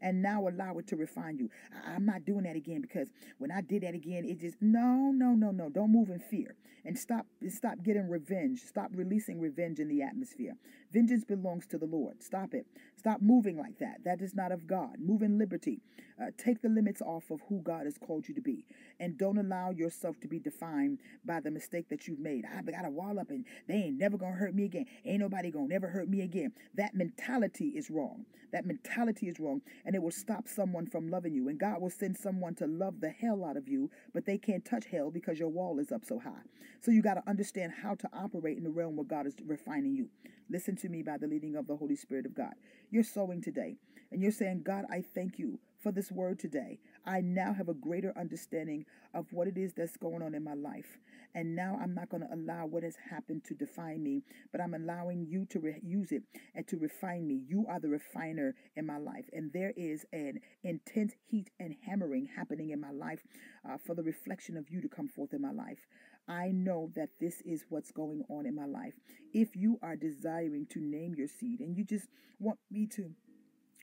[0.00, 1.50] and now allow it to refine you.
[1.86, 3.08] I'm not doing that again because
[3.38, 5.68] when I did that again, it just no, no, no, no.
[5.68, 8.60] Don't move in fear and stop stop getting revenge.
[8.60, 10.54] Stop releasing revenge in the atmosphere.
[10.90, 12.22] Vengeance belongs to the Lord.
[12.22, 12.66] Stop it.
[12.96, 14.04] Stop moving like that.
[14.04, 14.96] That is not of God.
[14.98, 15.80] Move in liberty.
[16.20, 18.64] Uh, take the limits off of who God has called you to be,
[18.98, 22.44] and don't allow yourself to be defined by the mistake that you've made.
[22.44, 24.86] I got a wall up, and they ain't never gonna hurt me again.
[25.04, 26.52] Ain't nobody gonna never hurt me again.
[26.74, 28.24] That mentality is wrong.
[28.50, 31.48] That mentality is wrong, and it will stop someone from loving you.
[31.48, 34.64] And God will send someone to love the hell out of you, but they can't
[34.64, 36.42] touch hell because your wall is up so high.
[36.80, 39.94] So you got to understand how to operate in the realm where God is refining
[39.94, 40.08] you.
[40.50, 42.54] Listen to me by the leading of the Holy Spirit of God.
[42.90, 43.76] You're sowing today,
[44.10, 46.80] and you're saying, God, I thank you for this word today.
[47.06, 48.84] I now have a greater understanding
[49.14, 50.98] of what it is that's going on in my life.
[51.34, 54.74] And now I'm not going to allow what has happened to define me, but I'm
[54.74, 56.22] allowing you to re- use it
[56.54, 57.42] and to refine me.
[57.46, 59.26] You are the refiner in my life.
[59.32, 63.20] And there is an intense heat and hammering happening in my life
[63.68, 65.86] uh, for the reflection of you to come forth in my life.
[66.28, 68.94] I know that this is what's going on in my life.
[69.32, 72.06] If you are desiring to name your seed and you just
[72.38, 73.10] want me to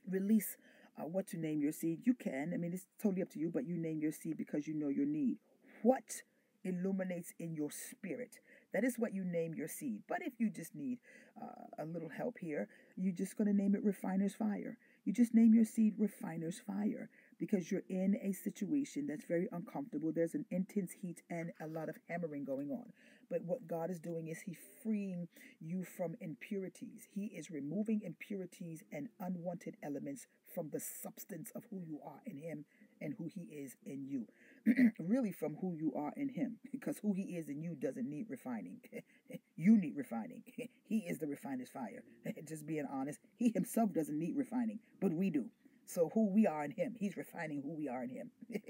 [0.10, 0.58] release
[0.98, 2.52] uh, what to name your seed, you can.
[2.54, 4.90] I mean, it's totally up to you, but you name your seed because you know
[4.90, 5.38] your need.
[5.82, 6.22] What
[6.64, 8.40] illuminates in your spirit?
[8.74, 10.04] That is what you name your seed.
[10.08, 11.00] But if you just need
[11.42, 14.78] uh, a little help here, you're just going to name it Refiner's Fire.
[15.04, 17.10] You just name your seed Refiner's Fire
[17.40, 20.12] because you're in a situation that's very uncomfortable.
[20.14, 22.92] There's an intense heat and a lot of hammering going on.
[23.30, 25.28] But what God is doing is He's freeing
[25.60, 27.08] you from impurities.
[27.14, 32.38] He is removing impurities and unwanted elements from the substance of who you are in
[32.38, 32.66] Him
[33.02, 34.28] and who He is in you.
[35.00, 38.28] really, from who you are in Him, because who He is in you doesn't need
[38.30, 38.80] refining.
[39.56, 40.44] you need refining.
[40.84, 42.04] he is the refiner's fire.
[42.48, 45.46] Just being honest, He Himself doesn't need refining, but we do.
[45.86, 48.32] So who we are in him, he's refining who we are in him.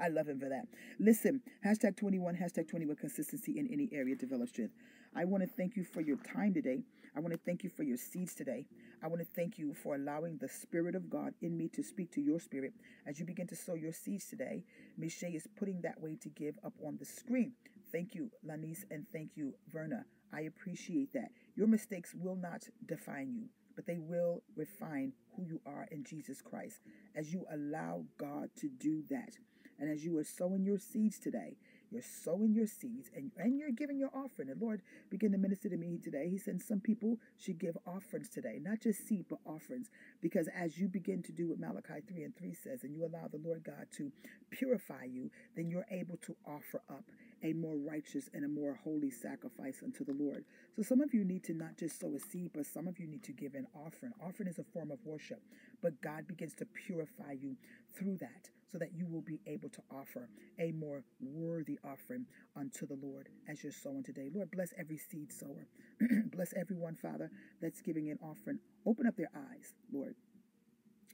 [0.00, 0.66] I love him for that.
[0.98, 4.74] Listen, hashtag 21, hashtag 21 consistency in any area develops strength.
[5.14, 6.82] I want to thank you for your time today.
[7.16, 8.66] I want to thank you for your seeds today.
[9.02, 12.12] I want to thank you for allowing the Spirit of God in me to speak
[12.12, 12.74] to your spirit
[13.06, 14.64] as you begin to sow your seeds today.
[14.98, 17.52] Michelle is putting that way to give up on the screen.
[17.90, 20.04] Thank you, Lanice, and thank you, Verna.
[20.34, 21.30] I appreciate that.
[21.54, 26.40] Your mistakes will not define you but they will refine who you are in Jesus
[26.40, 26.80] Christ
[27.14, 29.38] as you allow God to do that.
[29.78, 31.56] And as you are sowing your seeds today,
[31.90, 34.50] you're sowing your seeds and, and you're giving your offering.
[34.50, 36.28] And Lord begin to minister to me today.
[36.28, 39.88] He said some people should give offerings today, not just seed, but offerings.
[40.20, 43.28] Because as you begin to do what Malachi 3 and 3 says, and you allow
[43.28, 44.10] the Lord God to
[44.50, 47.04] purify you, then you're able to offer up
[47.42, 50.44] a more righteous and a more holy sacrifice unto the Lord.
[50.76, 53.06] So some of you need to not just sow a seed, but some of you
[53.06, 54.12] need to give an offering.
[54.24, 55.40] Offering is a form of worship,
[55.82, 57.56] but God begins to purify you
[57.96, 60.28] through that so that you will be able to offer
[60.58, 62.26] a more worthy offering
[62.56, 64.28] unto the Lord as you're sowing today.
[64.34, 65.66] Lord, bless every seed sower.
[66.32, 67.30] bless everyone, Father,
[67.60, 68.58] that's giving an offering.
[68.86, 70.14] Open up their eyes, Lord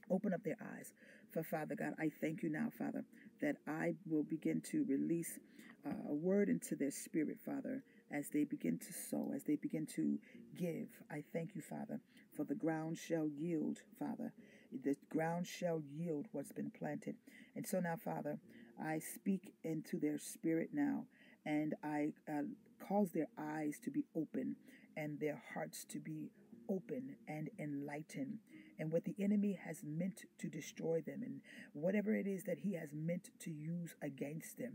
[0.09, 0.93] Open up their eyes.
[1.33, 3.03] For Father God, I thank you now, Father,
[3.41, 5.39] that I will begin to release
[5.85, 9.87] uh, a word into their spirit, Father, as they begin to sow, as they begin
[9.95, 10.19] to
[10.55, 10.89] give.
[11.11, 11.99] I thank you, Father,
[12.37, 14.31] for the ground shall yield, Father.
[14.83, 17.15] The ground shall yield what's been planted.
[17.55, 18.37] And so now, Father,
[18.81, 21.05] I speak into their spirit now,
[21.45, 22.43] and I uh,
[22.87, 24.55] cause their eyes to be open
[24.95, 26.29] and their hearts to be
[26.69, 28.37] open and enlightened
[28.83, 31.39] and what the enemy has meant to destroy them and
[31.71, 34.73] whatever it is that he has meant to use against them.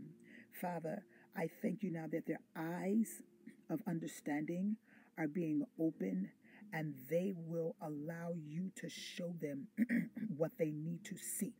[0.59, 1.03] Father,
[1.37, 3.21] I thank you now that their eyes
[3.69, 4.77] of understanding
[5.19, 6.31] are being open
[6.73, 9.67] and they will allow you to show them
[10.37, 11.53] what they need to see.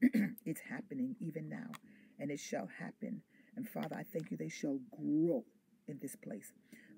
[0.46, 1.72] it's happening even now,
[2.20, 3.20] and it shall happen.
[3.56, 5.44] And Father, I thank you, they shall grow
[5.88, 6.52] in this place.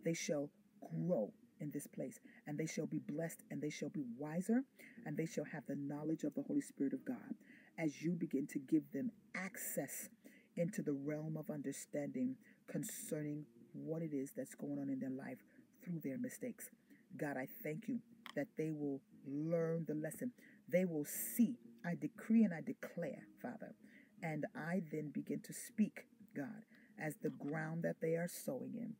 [0.04, 1.32] They shall grow
[1.62, 4.62] in this place, and they shall be blessed, and they shall be wiser,
[5.06, 7.34] and they shall have the knowledge of the Holy Spirit of God
[7.78, 10.08] as you begin to give them access
[10.56, 12.36] into the realm of understanding
[12.66, 15.38] concerning what it is that's going on in their life
[15.82, 16.68] through their mistakes.
[17.16, 18.00] God, I thank you
[18.34, 20.32] that they will learn the lesson.
[20.68, 21.56] They will see.
[21.84, 23.74] I decree and I declare, Father,
[24.22, 26.04] and I then begin to speak,
[26.36, 26.64] God,
[27.00, 28.94] as the ground that they are sowing in.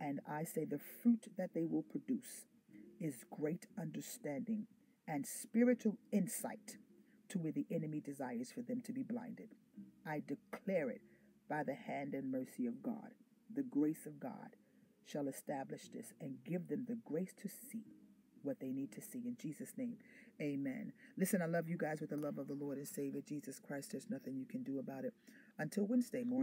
[0.00, 2.46] And I say the fruit that they will produce
[3.00, 4.66] is great understanding
[5.06, 6.76] and spiritual insight
[7.28, 9.48] to where the enemy desires for them to be blinded.
[10.06, 11.02] I declare it
[11.48, 13.10] by the hand and mercy of God.
[13.54, 14.56] The grace of God
[15.04, 17.84] shall establish this and give them the grace to see
[18.42, 19.22] what they need to see.
[19.26, 19.96] In Jesus' name,
[20.40, 20.92] amen.
[21.16, 23.92] Listen, I love you guys with the love of the Lord and Savior Jesus Christ.
[23.92, 25.14] There's nothing you can do about it.
[25.58, 26.42] Until Wednesday morning.